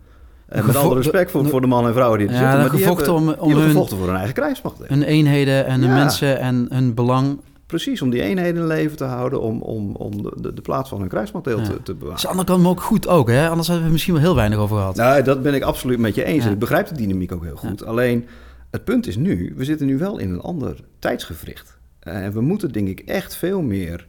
[0.45, 2.59] En met alle respect voor, de- voor de mannen en vrouwen die er Ja, zitten,
[2.59, 4.77] maar die gevochten hebben, om- om die hun- gevochten voor hun eigen krijgsmacht.
[4.87, 5.95] Hun eenheden en hun Ja.
[5.95, 7.39] mensen en hun belang.
[7.65, 10.89] Precies, om die eenheden in leven te houden, om, om, om de, de, de plaats
[10.89, 11.63] van hun krijgsmachtdeel Ja.
[11.63, 12.21] te, te Dus aan bewaren.
[12.21, 13.49] de andere kant ook goed ook, hè?
[13.49, 14.95] Anders hebben we misschien wel heel weinig over gehad.
[14.95, 16.45] Nou, dat ben ik absoluut met je eens.
[16.45, 17.85] En ik begrijp de dynamiek ook heel goed.
[17.85, 18.25] Alleen,
[18.71, 21.77] het punt is nu, we zitten nu wel in een ander tijdsgevricht.
[21.99, 24.07] Eh, En we moeten denk ik echt veel meer,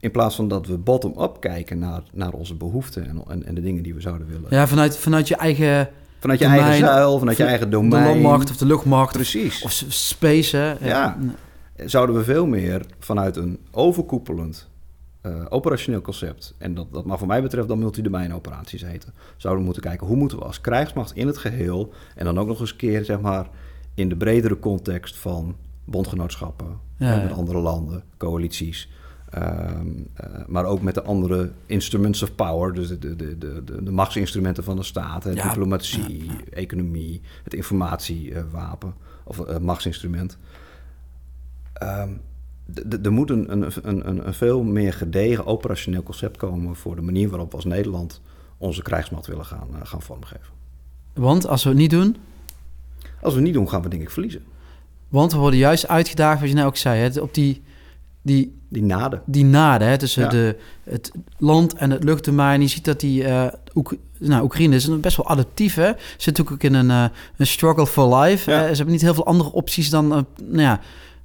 [0.00, 3.60] in plaats van dat we bottom-up kijken naar, naar onze behoeften en, en, en de
[3.60, 4.46] dingen die we zouden willen.
[4.50, 5.88] Ja, vanuit, vanuit je eigen
[6.18, 8.04] Vanuit je domein, eigen zuil, vanuit je eigen de domein.
[8.04, 9.12] landmacht of de luchtmacht.
[9.12, 9.62] Precies.
[9.62, 10.88] Of space, hè?
[10.88, 11.18] Ja.
[11.76, 14.68] Zouden we veel meer vanuit een overkoepelend
[15.20, 19.60] eh, operationeel concept, en dat, dat mag voor mij betreft dan multidomein operaties heten, zouden
[19.60, 22.60] we moeten kijken hoe moeten we als krijgsmacht in het geheel, en dan ook nog
[22.60, 23.48] eens een keer zeg maar
[23.94, 28.88] in de bredere context van bondgenootschappen Ja, met andere landen, coalities,
[29.30, 33.82] ehm, eh, maar ook met de andere instruments of power, dus de, de, de, de,
[33.82, 40.38] de, machtsinstrumenten van de staat, hè, Ja, diplomatie, economie, het informatiewapen of eh, machtsinstrument.
[41.72, 42.10] Ehm,
[43.02, 47.28] er moet een, een, een, een, veel meer gedegen operationeel concept komen voor de manier
[47.28, 48.20] waarop we als Nederland
[48.58, 50.58] onze krijgsmacht willen gaan, eh, gaan vormgeven.
[51.14, 52.16] Want als we het niet doen,
[53.20, 54.42] Als we het niet doen, gaan we denk ik verliezen.
[55.08, 57.62] want we worden juist uitgedaagd, wat je nou ook zei, hè, op die
[58.22, 59.22] die, Die naden.
[59.26, 60.28] die naden hè, tussen Ja.
[60.28, 62.60] de, het land en het luchtdomein.
[62.60, 65.74] Je ziet dat die eh Oek- nou, Oekraïne is best wel adaptief.
[65.74, 65.92] Hè?
[66.16, 67.04] Zit natuurlijk ook in een, eh,
[67.36, 68.50] een struggle for life.
[68.50, 68.56] Ja.
[68.62, 70.26] Eh, ze hebben niet heel veel andere opties dan nou
[70.60, 70.80] ja,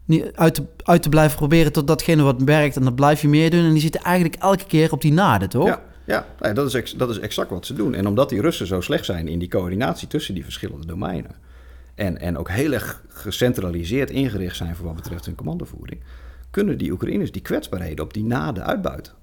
[0.05, 2.75] niet uit, te, uit te blijven proberen tot datgene wat werkt.
[2.75, 3.63] En dan blijf je meer doen.
[3.65, 5.67] En die zitten eigenlijk elke keer op die naden, toch?
[6.05, 7.93] Ja, ja dat, is dat is exact wat ze doen.
[7.93, 11.31] En omdat die Russen zo slecht zijn in die coördinatie tussen die verschillende domeinen.
[11.95, 15.99] En, en ook heel erg gecentraliseerd ingericht zijn voor wat betreft hun commandovoering.
[16.55, 19.13] Kunnen die Oekraïners die kwetsbaarheden op die naden uitbuiten.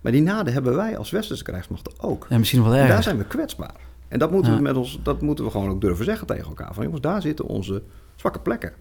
[0.00, 2.26] Maar die naden hebben wij als westerse krijgsmachten ook.
[2.28, 3.74] En misschien wel En daar zijn we kwetsbaar.
[4.08, 4.56] En dat moeten, Ja.
[4.56, 6.74] we met ons, dat moeten we gewoon ook durven zeggen tegen elkaar.
[6.74, 7.82] Van jongens, daar zitten onze
[8.16, 8.72] zwakke plekken.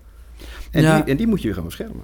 [0.72, 0.96] En, Ja.
[0.96, 2.04] die, en die moet je weer gaan beschermen.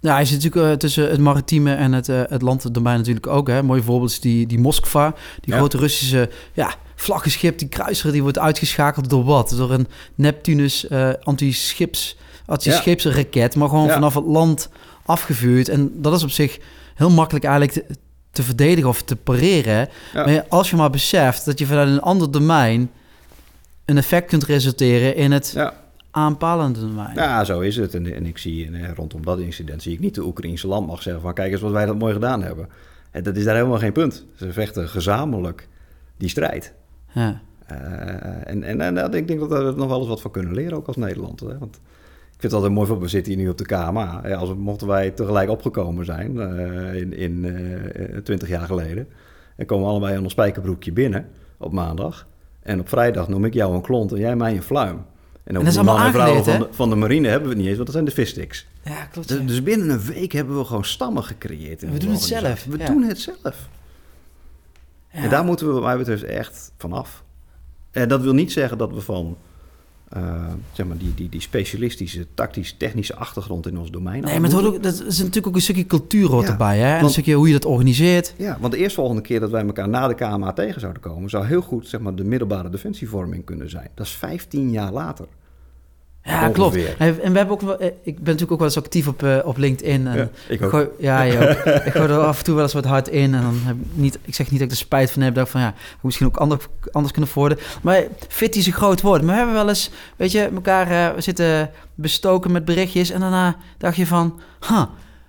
[0.00, 3.48] Ja, hij zit natuurlijk eh, tussen het maritieme en het, eh het landdomein natuurlijk ook.
[3.48, 3.62] Hè.
[3.62, 5.58] Mooi voorbeeld is die, die Moskva, die Ja.
[5.58, 9.54] grote Russische ja, vlaggenschip, die kruiser, die wordt uitgeschakeld door wat?
[9.56, 12.16] Door een Neptunus eh anti-schips,
[12.46, 14.68] anti-scheepsraket, maar gewoon vanaf het land
[15.06, 15.68] afgevuurd.
[15.68, 16.58] En dat is op zich
[16.94, 17.96] heel makkelijk eigenlijk te,
[18.30, 19.88] te verdedigen of te pareren.
[20.12, 20.24] Ja.
[20.26, 22.90] Maar als je maar beseft dat je vanuit een ander domein
[23.84, 25.74] een effect kunt resulteren in het Ja.
[26.10, 27.14] aanpalende domein.
[27.14, 27.94] Ja, zo is het.
[27.94, 31.02] En, en ik zie en, eh, rondom dat incident zie ik niet de Oekraïnse landmacht
[31.02, 32.68] zeggen van kijk eens wat wij dat mooi gedaan hebben.
[33.10, 34.24] En dat is daar helemaal geen punt.
[34.36, 35.68] Ze vechten gezamenlijk
[36.16, 36.72] die strijd.
[37.12, 37.40] Ja.
[37.66, 37.76] Eh,
[38.50, 40.76] en en, en ik denk dat we er nog wel eens wat van kunnen leren,
[40.76, 41.40] ook als Nederland.
[41.40, 41.58] Hè?
[41.58, 41.80] Want
[42.36, 44.20] ik vind het altijd mooi, van we zitten hier nu op de KMA.
[44.24, 49.08] Ja, als we, mochten wij tegelijk opgekomen zijn eh, in, in eh, 20 jaar geleden.
[49.56, 52.26] En komen we allebei in ons spijkerbroekje binnen op maandag.
[52.62, 55.04] En op vrijdag noem ik jou een klont en jij mij een fluim.
[55.44, 57.66] En die allemaal mannen en vrouwen van de, van de marine hebben we het niet
[57.66, 58.66] eens, want dat zijn de vissticks.
[58.84, 59.28] ja, klopt.
[59.28, 61.82] Dus, dus binnen een week hebben we gewoon stammen gecreëerd.
[61.82, 62.86] in We doen het zelf, We ja.
[62.86, 63.68] doen het zelf.
[65.12, 65.22] Ja.
[65.22, 67.24] En daar moeten we wat mij betreft echt vanaf.
[67.90, 69.36] En dat wil niet zeggen dat we van
[70.08, 74.22] eh, zeg maar die, die, die specialistische, tactisch-technische achtergrond in ons domein...
[74.22, 76.96] Nee, maar ook, dat is natuurlijk ook een stukje cultuur hoort Ja, erbij, hè?
[76.96, 78.34] En een stukje hoe je dat organiseert.
[78.36, 81.30] Ja, want de eerstvolgende keer dat wij elkaar na de KMA tegen zouden komen...
[81.30, 83.88] zou heel goed zeg maar, de middelbare defensievorming kunnen zijn.
[83.94, 85.26] Dat is 15 jaar later.
[86.26, 86.52] Ja, Ongeveer.
[86.52, 86.76] klopt.
[86.98, 89.36] En we hebben ook wel, eh, ik ben natuurlijk ook wel eens actief op, eh,
[89.44, 90.06] op LinkedIn.
[90.06, 90.70] En Ja, ik ook.
[90.70, 91.22] Gooi, ja,
[91.88, 93.34] ik gooi er af en toe wel eens wat hard in.
[93.34, 95.34] En dan heb ik niet, ik zeg niet dat ik er spijt van heb.
[95.34, 97.58] Dat ik van ja, misschien ook anders, anders kunnen worden.
[97.82, 99.20] Maar fit is een groot woord.
[99.22, 103.10] Maar we hebben wel eens, weet je, elkaar we zitten bestoken met berichtjes.
[103.10, 104.82] En daarna dacht je van, huh,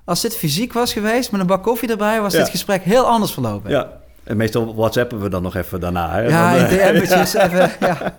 [0.05, 2.39] als dit fysiek was geweest met een bak koffie erbij, was Ja.
[2.39, 3.69] dit gesprek heel anders verlopen.
[3.71, 3.91] Ja,
[4.23, 6.11] en meestal whatsappen we dan nog even daarna.
[6.11, 6.21] Hè?
[6.21, 8.17] Ja, Dan, DM'tjes even, ja.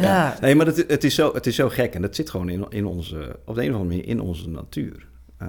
[0.00, 2.48] Ja, Nee, maar het, het, is zo, het is zo gek en dat zit gewoon
[2.48, 5.08] in, in onze, op de een of andere manier in onze natuur.
[5.36, 5.48] Eh,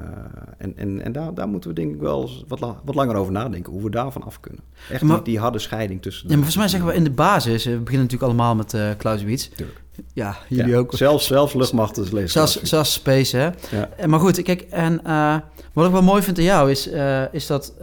[0.57, 3.15] en en, en daar, daar moeten we denk ik wel eens wat, la- wat langer
[3.15, 4.61] over nadenken, hoe we daarvan af kunnen.
[4.89, 6.21] Echt Maar- die, die harde scheiding tussen...
[6.29, 8.75] Ja, maar volgens mij zeggen we in de basis, eh, we beginnen natuurlijk allemaal met
[8.97, 9.47] Clausewitz.
[9.47, 9.81] Tuurlijk.
[10.13, 10.93] Ja, jullie Ja, ook.
[10.95, 12.29] Zelfs, zelfs luchtmachten is lezen.
[12.29, 13.49] Zelfs, zelfs Space, hè.
[13.77, 14.07] Ja.
[14.07, 15.01] Maar goed, kijk, en
[15.73, 16.87] wat ik wel mooi vind aan jou is,
[17.31, 17.73] is dat,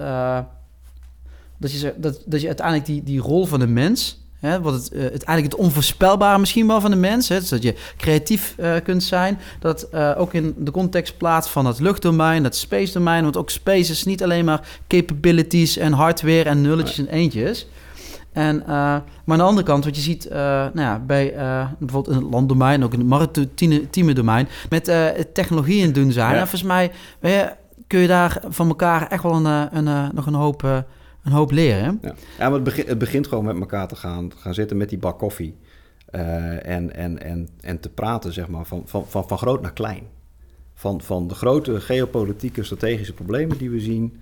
[1.59, 4.93] dat, je, dat, dat je uiteindelijk die, die rol van de mens, hè, wat het,
[4.93, 8.55] eh, het eigenlijk het onvoorspelbare misschien wel van de mens, hè, dus dat je creatief
[8.57, 12.93] eh, kunt zijn, dat eh, ook in de context plaatst van het luchtdomein, het space
[12.93, 17.69] domein, want ook space is niet alleen maar capabilities en hardware en nulletjes en eentjes.
[18.33, 21.35] En, maar aan de andere kant, wat je ziet nou ja, bij
[21.79, 24.85] bijvoorbeeld in het landdomein, ook in het maritieme domein, met
[25.35, 26.35] technologieën doen zijn.
[26.35, 26.41] Ja.
[26.41, 26.93] En volgens mij
[27.87, 30.85] kun je daar van elkaar echt wel een, een, nog een hoop,
[31.29, 31.99] een hoop leren.
[32.03, 35.19] Ja, ja maar het, begint, gewoon met elkaar te gaan, gaan zitten met die bak
[35.19, 35.57] koffie.
[36.07, 39.73] eh, en, en, en, en te praten, zeg maar, van, van, van, van groot naar
[39.73, 40.03] klein.
[40.75, 44.21] Van, van de grote geopolitieke strategische problemen die we zien,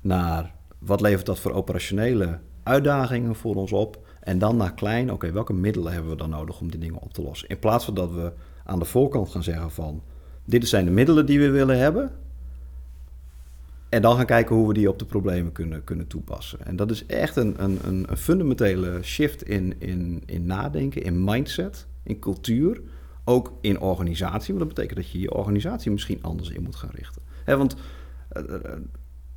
[0.00, 4.06] naar wat levert dat voor operationele uitdagingen voor ons op.
[4.20, 7.12] En dan naar klein, oké, welke middelen hebben we dan nodig om die dingen op
[7.14, 7.48] te lossen?
[7.48, 8.32] In plaats van dat we
[8.64, 10.02] aan de voorkant gaan zeggen van,
[10.44, 12.10] dit zijn de middelen die we willen hebben.
[13.88, 16.66] En dan gaan kijken hoe we die op de problemen kunnen, kunnen toepassen.
[16.66, 21.86] En dat is echt een, een, een, fundamentele shift in, in, in nadenken, in mindset,
[22.02, 22.80] in cultuur.
[23.24, 24.54] Ook in organisatie.
[24.54, 27.22] Want dat betekent dat je je organisatie misschien anders in moet gaan richten.
[27.44, 27.76] Want
[28.28, 28.60] eh, eh,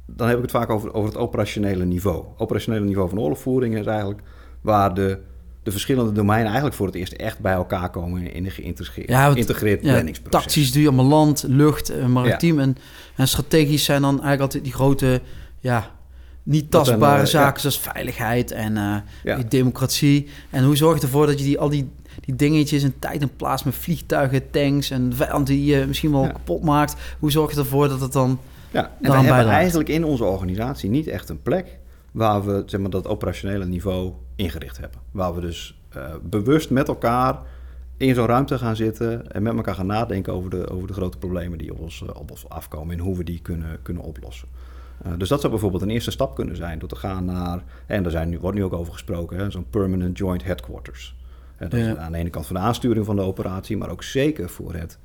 [0.06, 2.26] dan heb ik het vaak over, over het operationele niveau.
[2.38, 4.22] Operationele niveau van oorlogvoering is eigenlijk
[4.62, 5.20] waar de,
[5.64, 9.32] de verschillende domeinen eigenlijk voor het eerst echt bij elkaar komen in een geïntegreerd, Ja,
[9.32, 10.42] geïntegreerd Ja, planningsproces.
[10.42, 12.60] tactisch doe je allemaal land, lucht, eh, maritiem.
[12.60, 12.78] En,
[13.16, 15.22] en strategisch zijn dan eigenlijk altijd die grote,
[15.60, 15.92] ja,
[16.44, 20.28] niet tastbare eh, zaken zoals veiligheid en eh, die democratie.
[20.50, 21.90] En hoe zorg je ervoor dat je die, al die,
[22.20, 26.28] die dingetjes in tijd en plaats met vliegtuigen, tanks en vijand die je misschien wel
[26.28, 26.96] kapot maakt.
[27.20, 28.40] Hoe zorg je ervoor dat het dan...
[28.72, 29.60] Ja, en we daaraan hebben bijdraagt.
[29.60, 31.80] eigenlijk in onze organisatie niet echt een plek
[32.12, 35.00] waar we zeg maar, dat operationele niveau ingericht hebben.
[35.12, 37.40] Waar we dus eh, bewust met elkaar
[37.98, 41.18] in zo'n ruimte gaan zitten en met elkaar gaan nadenken over de, over de grote
[41.18, 44.48] problemen die op ons, eh, op ons afkomen en hoe we die kunnen, kunnen oplossen.
[45.06, 48.04] Uh, dus dat zou bijvoorbeeld een eerste stap kunnen zijn, door te gaan naar, en
[48.04, 51.16] daar zijn nu, wordt nu ook over gesproken, zo'n permanent joint headquarters.
[51.58, 51.78] Dat ja.
[51.78, 54.74] is aan de ene kant voor de aansturing van de operatie, maar ook zeker voor
[54.74, 55.00] het,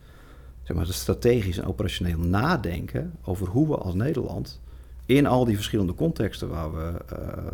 [0.62, 4.60] zeg maar, het strategisch en operationeel nadenken over hoe we als Nederland
[5.06, 6.92] in al die verschillende contexten waar we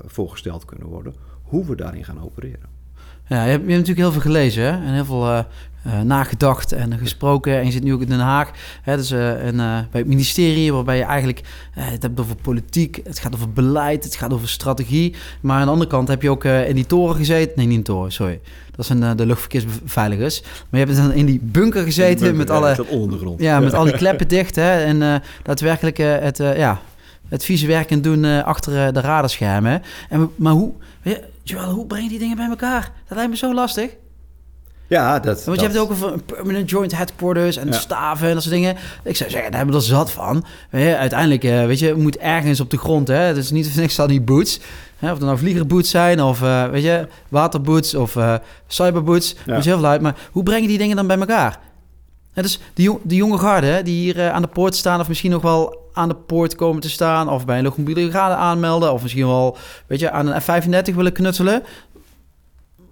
[0.06, 1.14] voorgesteld kunnen worden,
[1.52, 2.70] hoe we daarin gaan opereren.
[3.26, 4.70] Ja, je hebt, je hebt natuurlijk heel veel gelezen hè?
[4.70, 5.38] en heel veel uh,
[5.86, 7.58] uh, nagedacht en gesproken.
[7.58, 8.50] En je zit nu ook in Den Haag,
[8.82, 8.96] hè?
[8.96, 13.34] Dus, uh, en, bij het ministerie, waarbij je eigenlijk het hebt over politiek, het gaat
[13.34, 15.14] over beleid, het gaat over strategie.
[15.40, 17.52] Maar aan de andere kant heb je ook in die toren gezeten.
[17.56, 18.40] Nee, niet in toren, sorry.
[18.76, 20.42] Dat zijn de luchtverkeersbeveiligers.
[20.42, 22.86] Maar je hebt dan in die bunker gezeten bunker, met ja, alle.
[22.88, 23.40] ondergrond.
[23.40, 24.56] Ja, met al die kleppen dicht.
[24.56, 24.84] Hè?
[24.84, 26.80] En daadwerkelijk het, ja,
[27.32, 29.82] het vieze werk doen uh, achter uh, de radarschermen.
[30.08, 30.72] En, maar hoe,
[31.42, 32.92] Joel, hoe breng je die dingen bij elkaar?
[33.08, 33.90] Dat lijkt me zo lastig.
[34.86, 35.44] Ja, dat...
[35.44, 37.72] Want je hebt het ook over een permanent joint headquarters en ja.
[37.72, 38.76] staven en dat soort dingen.
[39.04, 40.44] Ik zou zeggen, daar hebben we er zat van.
[40.70, 43.14] Je, uiteindelijk, weet je, moet ergens op de grond, hè.
[43.14, 44.60] Het is niet voor niks al die boots.
[44.96, 45.12] Hè?
[45.12, 48.34] Of er nou vliegerboots zijn of, uh, weet je, waterboots of uh,
[48.66, 49.34] cyberboots.
[49.46, 49.56] Ja.
[49.56, 50.00] Dus heel veel uit.
[50.00, 51.58] Maar hoe breng je die dingen dan bij elkaar?
[52.32, 55.00] Ja, dus die, jong, die jonge garde die hier aan de poort staan...
[55.00, 57.28] of misschien nog wel aan de poort komen te staan...
[57.28, 58.92] of bij een luchtmobiele brigade aanmelden...
[58.92, 59.56] of misschien wel
[59.86, 61.62] weet je, aan een F-35 willen knutselen...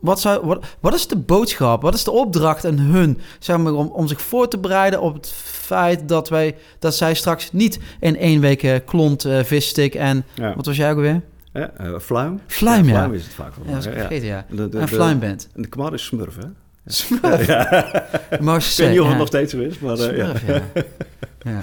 [0.01, 1.83] Wat, zou, wat, wat is de boodschap?
[1.83, 5.15] Wat is de opdracht aan hun zeg maar, om, om zich voor te bereiden op
[5.15, 9.95] het feit dat, wij, dat zij straks niet in één week uh, klont, uh, visstick
[9.95, 10.25] en...
[10.35, 10.55] Ja.
[10.55, 11.23] Wat was jij ook weer?
[11.53, 12.41] Ja, uh, fluim.
[12.47, 12.91] Fluim, ja.
[12.91, 13.67] Fluim is het vaak wel.
[13.67, 14.47] Ja, dat is vergeten, ja.
[14.51, 15.49] De, de, en fluim bent.
[15.55, 16.47] En de kwad is smurf, hè?
[16.93, 17.47] Smurf?
[17.47, 17.95] Ja.
[18.31, 18.41] Ik
[18.77, 20.63] weet niet of het nog steeds zo is, maar Smurf, ja.
[21.43, 21.61] ja.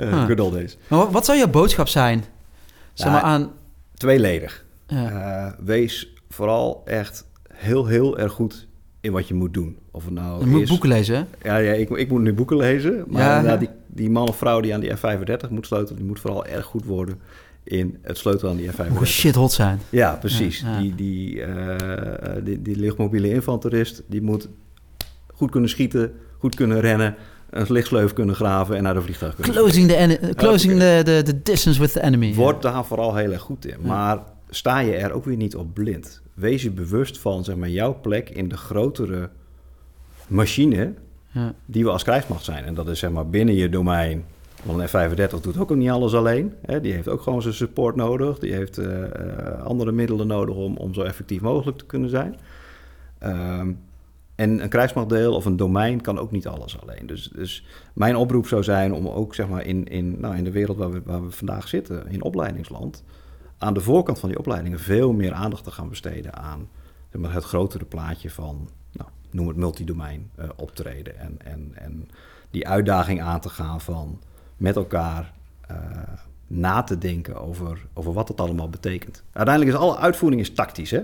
[0.00, 0.26] Huh.
[0.26, 0.76] Good old days.
[0.88, 2.24] Maar wat, zou jouw boodschap zijn?
[2.92, 3.52] Zeg maar aan...
[3.94, 4.64] Tweeledig.
[4.92, 8.66] Uh, wees vooral echt heel, heel erg goed
[9.00, 9.78] in wat je moet doen.
[9.90, 10.68] Of het nou je moet is...
[10.68, 11.48] boeken lezen, hè?
[11.48, 13.04] Ja, ja ik, ik moet nu boeken lezen.
[13.06, 13.56] Maar ja.
[13.56, 15.96] Die, die man of vrouw die aan die F-35 moet sleutelen...
[15.96, 17.20] die moet vooral erg goed worden
[17.64, 18.92] in het sleutelen aan die F-35.
[18.92, 19.80] Moet shit hot zijn.
[19.90, 20.60] Ja, precies.
[20.60, 21.76] Ja, die, die, uh,
[22.44, 24.02] die, die lichtmobiele infanterist...
[24.06, 24.48] die moet
[25.36, 27.14] goed kunnen schieten, goed kunnen rennen
[27.50, 31.42] een lichtsleuf kunnen graven en naar de vliegtuig kunnen Closing, the, closing the, the, the,
[31.42, 32.34] distance with the enemy.
[32.34, 33.76] Word daar vooral heel erg goed in.
[33.80, 34.18] Maar
[34.48, 36.22] sta je er ook weer niet op blind.
[36.34, 39.30] Wees je bewust van zeg maar, jouw plek in de grotere
[40.26, 40.94] machine
[41.30, 41.54] ja.
[41.66, 42.64] die we als krijgsmacht zijn.
[42.64, 44.24] En dat is zeg maar binnen je domein.
[44.62, 46.52] Want een F-35 doet ook niet alles alleen.
[46.62, 46.80] Hè.
[46.80, 48.38] Die heeft ook gewoon zijn support nodig.
[48.38, 52.36] Die heeft uh, uh, andere middelen nodig om, om zo effectief mogelijk te kunnen zijn.
[53.24, 53.78] Um,
[54.36, 57.06] en een krijgsmachtdeel of een domein kan ook niet alles alleen.
[57.06, 60.50] Dus, dus mijn oproep zou zijn om ook zeg maar, in, in, nou, in de
[60.50, 63.04] wereld waar we, waar we vandaag zitten, in opleidingsland,
[63.58, 66.68] aan de voorkant van die opleidingen veel meer aandacht te gaan besteden aan
[67.12, 71.18] zeg maar, het grotere plaatje van, nou, noem het multidomein uh, optreden.
[71.18, 72.08] En, en, en
[72.50, 74.20] die uitdaging aan te gaan van
[74.56, 75.32] met elkaar
[75.70, 75.76] uh,
[76.46, 79.22] na te denken over, over wat het allemaal betekent.
[79.32, 81.02] Uiteindelijk is alle uitvoering is tactisch, hè?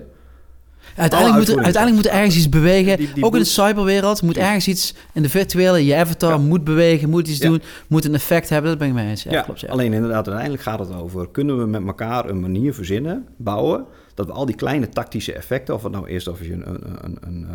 [0.95, 2.97] Uiteindelijk moet, er, uiteindelijk moet er ergens iets bewegen.
[2.97, 6.37] Die, die ook in de cyberwereld moet ergens iets in de virtuele, je avatar ja.
[6.37, 7.49] moet bewegen, moet iets ja.
[7.49, 8.69] doen, moet een effect hebben.
[8.69, 9.23] Dat ben ik mee eens.
[9.23, 12.73] Ja, ja, klopt, alleen inderdaad, uiteindelijk gaat het over: kunnen we met elkaar een manier
[12.73, 16.53] verzinnen, bouwen, dat we al die kleine tactische effecten, of het nou eerst of je
[16.53, 17.47] een, een, een, een,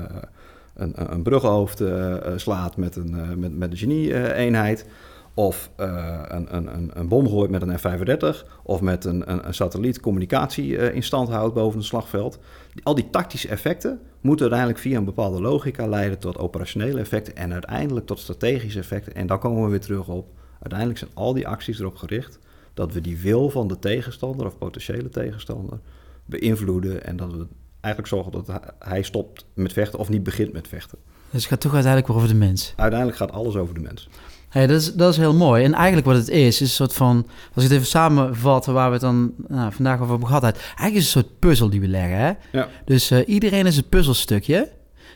[0.75, 4.87] een, een bruggenhoofd uh, slaat met een, uh, met, met een genie-eenheid.
[5.35, 8.47] Of uh, een, een, een bom gooit met een F-35.
[8.63, 12.39] Of met een, een, een satelliet communicatie in stand houdt boven het slagveld.
[12.83, 17.37] Al die tactische effecten moeten uiteindelijk via een bepaalde logica leiden tot operationele effecten.
[17.37, 19.15] En uiteindelijk tot strategische effecten.
[19.15, 20.29] En dan komen we weer terug op.
[20.53, 22.39] Uiteindelijk zijn al die acties erop gericht
[22.75, 25.79] dat we die wil van de tegenstander of potentiële tegenstander
[26.25, 27.05] beïnvloeden.
[27.05, 27.47] En dat we
[27.81, 30.99] eigenlijk zorgen dat hij stopt met vechten of niet begint met vechten.
[31.31, 32.73] Dus het gaat toch uiteindelijk over de mens?
[32.77, 34.09] Uiteindelijk gaat alles over de mens.
[34.49, 35.65] Hey, dat, is, dat is heel mooi.
[35.65, 37.27] En eigenlijk wat het is, is een soort van...
[37.55, 40.43] Als ik het even samenvat waar we het dan nou, vandaag over hebben gehad...
[40.43, 42.19] Eigenlijk is het een soort puzzel die we leggen.
[42.19, 42.33] Hè?
[42.53, 42.69] Ja.
[42.85, 44.69] Dus uh, iedereen is een puzzelstukje.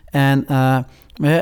[0.04, 0.78] En, uh,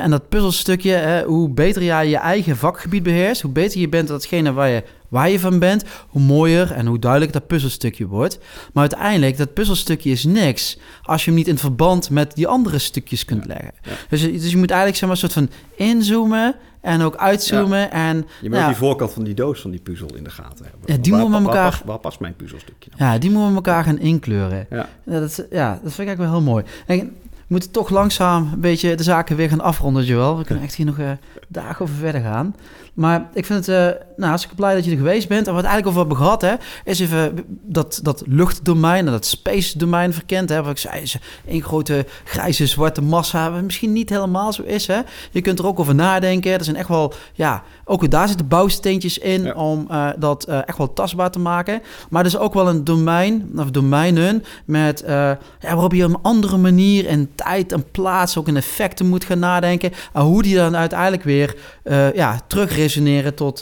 [0.03, 3.41] en dat puzzelstukje, hè, hoe beter jij je eigen vakgebied beheerst...
[3.41, 5.83] hoe beter je bent datgene waar je, waar je van bent...
[6.07, 8.39] hoe mooier en hoe duidelijker dat puzzelstukje wordt.
[8.73, 10.77] Maar uiteindelijk, dat puzzelstukje is niks...
[11.03, 13.47] als je hem niet in verband met die andere stukjes kunt ja.
[13.47, 13.71] leggen.
[13.81, 13.91] Ja.
[14.09, 15.49] Dus, dus je moet eigenlijk zeg maar, een soort van
[15.87, 16.55] inzoomen...
[16.81, 17.79] En ook uitzoomen.
[17.79, 17.89] Ja.
[17.89, 20.65] En, je moet nou, die voorkant van die doos van die puzzel in de gaten
[20.65, 20.81] hebben.
[20.85, 21.63] Ja, die waar, moeten we elkaar...
[21.63, 23.11] Waar, waar, waar past mijn puzzelstukje nou?
[23.11, 24.65] Ja, die moeten we elkaar gaan inkleuren.
[24.69, 24.89] Ja.
[25.03, 26.63] Ja, dat, ja, dat vind ik eigenlijk wel heel mooi.
[26.85, 27.15] En
[27.47, 30.37] moeten toch langzaam een beetje de zaken weer gaan afronden, Joel.
[30.37, 31.11] We kunnen echt hier nog uh,
[31.47, 32.55] dagen over verder gaan.
[32.93, 35.47] Maar ik vind het, uh, nou, hartstikke blij dat je er geweest bent.
[35.47, 36.53] En wat eigenlijk over hebben gehad, hè,
[36.83, 40.49] is even dat, dat luchtdomein en dat space domein verkend.
[40.49, 41.17] Hè, wat ik zei, is
[41.47, 43.49] één grote grijze zwarte massa.
[43.49, 44.99] Misschien niet helemaal zo is, hè.
[45.31, 46.51] Je kunt er ook over nadenken.
[46.51, 50.93] Er zijn echt wel, ja, ook daar zitten bouwsteentjes in om uh, dat echt wel
[50.93, 51.81] tastbaar te maken.
[52.09, 56.19] Maar er is ook wel een domein, of domeinen, met, ja, waarop je op een
[56.21, 59.91] andere manier en tijd en plaats ook in effecten moet gaan nadenken.
[60.13, 61.55] En hoe die dan uiteindelijk weer
[62.13, 63.61] ja, terug resoneren tot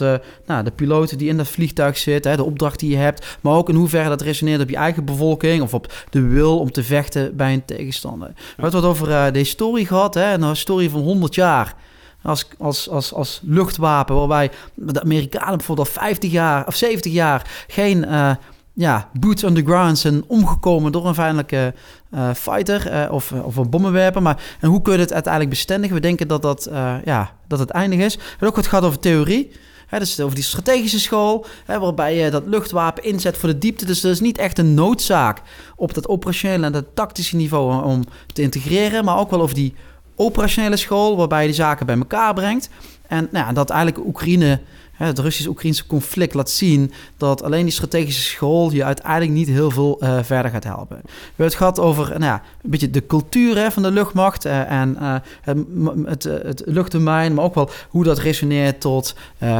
[0.50, 3.38] nou, de piloten die in dat vliegtuig zitten, de opdracht die je hebt.
[3.40, 6.70] Maar ook in hoeverre dat resoneert op je eigen bevolking of op de wil om
[6.70, 8.28] te vechten bij een tegenstander.
[8.28, 11.74] We hebben het over uh, de historie gehad, een historie van 100 jaar
[12.22, 17.64] als, als, als, als luchtwapen, waarbij de Amerikanen bijvoorbeeld al 50 jaar of 70 jaar
[17.66, 18.30] geen uh,
[18.72, 21.74] ja, boots on the ground zijn omgekomen door een vijandelijke
[22.14, 24.22] uh, fighter of, of een bommenwerper.
[24.22, 25.94] Maar en hoe kun je het uiteindelijk bestendigen?
[25.94, 26.68] We denken dat, dat,
[27.04, 28.14] ja, dat het eindig is.
[28.14, 29.50] Het ook wat gaat over theorie.
[29.90, 33.84] Hè, dus over die strategische school, waarbij je dat luchtwapen inzet voor de diepte.
[33.84, 35.42] Dus dat is niet echt een noodzaak
[35.76, 39.04] op dat operationele en dat tactische niveau om te integreren.
[39.04, 39.74] Maar ook wel over die
[40.16, 42.68] operationele school, waarbij je die zaken bij elkaar brengt.
[43.06, 44.60] En nou, dat eigenlijk Oekraïne
[45.06, 49.98] het Russisch-Oekraïnse conflict laat zien dat alleen die strategische school je uiteindelijk niet heel veel
[50.02, 51.00] uh, verder gaat helpen.
[51.02, 54.46] We hebben het gehad over nou ja, een beetje de cultuur hè, van de luchtmacht
[54.46, 55.58] uh, en uh, het,
[56.04, 59.14] het, het, luchtdomein, maar ook wel hoe dat resoneert tot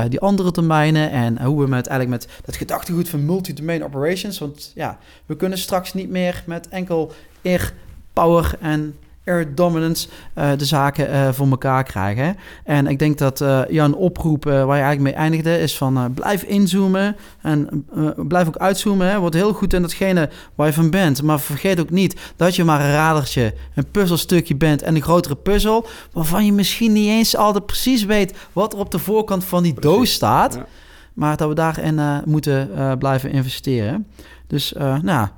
[0.08, 4.72] die andere domeinen en hoe we met, eigenlijk met dat gedachtegoed van multi-domain operations, want
[4.74, 7.12] ja, we kunnen straks niet meer met enkel
[7.44, 7.72] air
[8.12, 8.94] power en
[9.24, 12.36] air dominance uh, de zaken uh, voor elkaar krijgen.
[12.64, 16.42] En ik denk dat uh, Jan oproep waar je eigenlijk mee eindigde is van blijf
[16.42, 19.06] inzoomen en blijf ook uitzoomen.
[19.06, 19.18] Hè.
[19.18, 21.22] Word heel goed in datgene waar je van bent.
[21.22, 25.36] Maar vergeet ook niet dat je maar een radertje, een puzzelstukje bent en een grotere
[25.36, 29.62] puzzel waarvan je misschien niet eens altijd precies weet wat er op de voorkant van
[29.62, 29.96] die precies.
[29.96, 30.54] doos staat.
[30.54, 30.66] Ja.
[31.14, 34.06] Maar dat we daarin moeten blijven investeren.
[34.46, 35.28] Dus nou,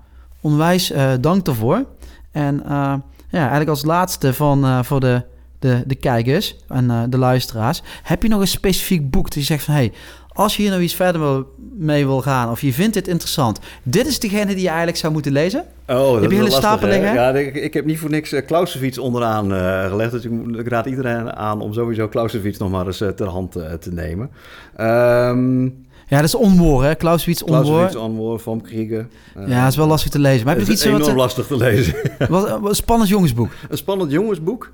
[0.41, 1.85] onwijs dank daarvoor.
[2.31, 2.63] En
[3.33, 5.23] ja, eigenlijk als laatste van, uh, voor de,
[5.59, 7.83] de, de kijkers en uh, de luisteraars.
[8.03, 9.75] Heb je nog een specifiek boek dat je zegt van...
[9.75, 9.93] Hey,
[10.29, 11.45] als je hier nou iets verder
[11.79, 13.61] mee wil gaan of je vindt dit interessant...
[13.83, 15.65] dit is degene die je eigenlijk zou moeten lezen?
[15.87, 17.15] Oh, heb je hele stapel liggen?
[17.15, 20.11] Ja, ik, ik, heb niet voor niks uh, Clausewitz onderaan uh, gelegd.
[20.11, 23.53] Dus ik, ik, raad iedereen aan om sowieso Clausewitz nog maar eens uh, ter hand
[23.53, 24.31] te nemen.
[24.81, 26.97] Um, ja, dat is onwoor, hè?
[26.97, 27.63] Clausewitz onwoor.
[27.63, 29.11] Clausewitz onwoor, Van Kriegen.
[29.37, 30.47] Uh, ja, dat is wel lastig te lezen.
[30.47, 31.95] Maar heb je iets enorm wat, lastig te lezen.
[32.29, 33.51] wat, een spannend jongensboek.
[33.69, 34.73] Een spannend jongensboek.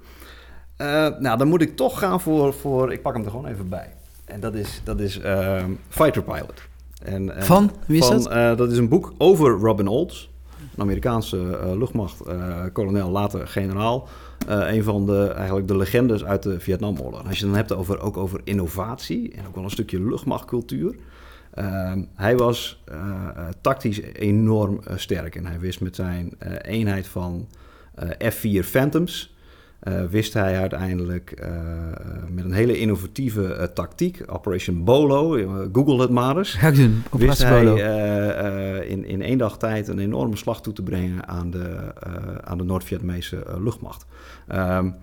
[0.79, 0.87] Uh,
[1.19, 2.93] nou, dan moet ik toch gaan voor, voor...
[2.93, 3.95] Ik pak hem er gewoon even bij.
[4.25, 6.63] En dat is, dat is uh, Fighter Pilot.
[7.03, 7.71] En, van?
[7.87, 8.59] Wie is van, dat?
[8.59, 10.31] dat is een boek over Robin Olds.
[10.75, 12.23] Een Amerikaanse luchtmacht,
[12.73, 14.09] kolonel, later generaal.
[14.47, 17.27] een van de, eigenlijk de legendes uit de Vietnamoorlog.
[17.27, 20.95] Als je het dan hebt over, ook over innovatie en ook wel een stukje luchtmachtcultuur...
[21.59, 23.29] Uh, hij was uh,
[23.61, 26.33] tactisch enorm uh, sterk en hij wist met zijn
[26.63, 27.49] eenheid van
[28.19, 29.37] F-4 Phantoms,
[30.11, 31.49] wist hij uiteindelijk
[32.29, 35.31] met een hele innovatieve tactiek, Operation Bolo,
[35.73, 36.59] google het maar eens.
[36.75, 37.65] Doen, wist hij
[38.87, 41.95] in, in één dag tijd een enorme slag toe te brengen aan de,
[42.45, 44.07] aan de Noord-Vietnamese luchtmacht.
[44.55, 44.95] Um,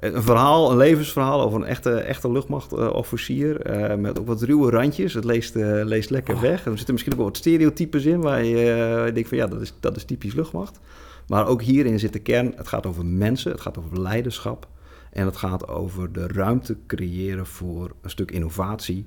[0.00, 3.80] een verhaal, een levensverhaal over een echte, echte luchtmachtofficier.
[3.90, 5.14] Uh, met ook wat ruwe randjes.
[5.14, 6.40] Het leest, uh, leest lekker oh.
[6.40, 6.64] weg.
[6.64, 9.74] Er zitten misschien ook wat stereotypes in waar je uh, denkt van ja, dat is,
[9.80, 10.80] dat is typisch luchtmacht.
[11.26, 12.52] Maar ook hierin zit de kern.
[12.56, 14.68] Het gaat over mensen, het gaat over leiderschap.
[15.12, 19.06] En het gaat over de ruimte creëren voor een stuk innovatie.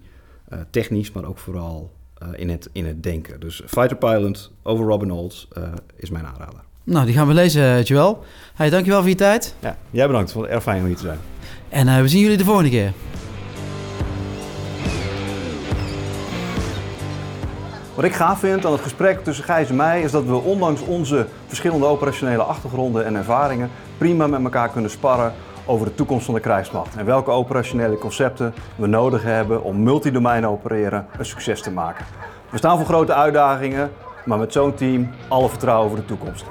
[0.69, 1.93] technisch, maar ook vooral
[2.35, 3.39] in, het, in het denken.
[3.39, 5.47] Dus Fighter Pilot over Robin Olds
[5.95, 6.63] is mijn aanrader.
[6.85, 8.23] Nou, die gaan we lezen, Joel.
[8.55, 9.55] Hey, dankjewel voor je tijd.
[9.59, 10.33] Ja, jij bedankt.
[10.33, 11.19] Het was erg fijn om hier te zijn.
[11.69, 12.91] En uh, we zien jullie de volgende keer.
[17.95, 20.81] Wat ik gaaf vind aan het gesprek tussen Gijs en mij is dat we ondanks
[20.81, 25.33] onze verschillende operationele achtergronden en ervaringen prima met elkaar kunnen sparren
[25.65, 30.47] over de toekomst van de krijgsmacht en welke operationele concepten we nodig hebben om multidomein
[30.47, 32.05] opereren een succes te maken.
[32.49, 33.91] We staan voor grote uitdagingen,
[34.25, 36.45] maar met zo'n team alle vertrouwen voor de toekomst.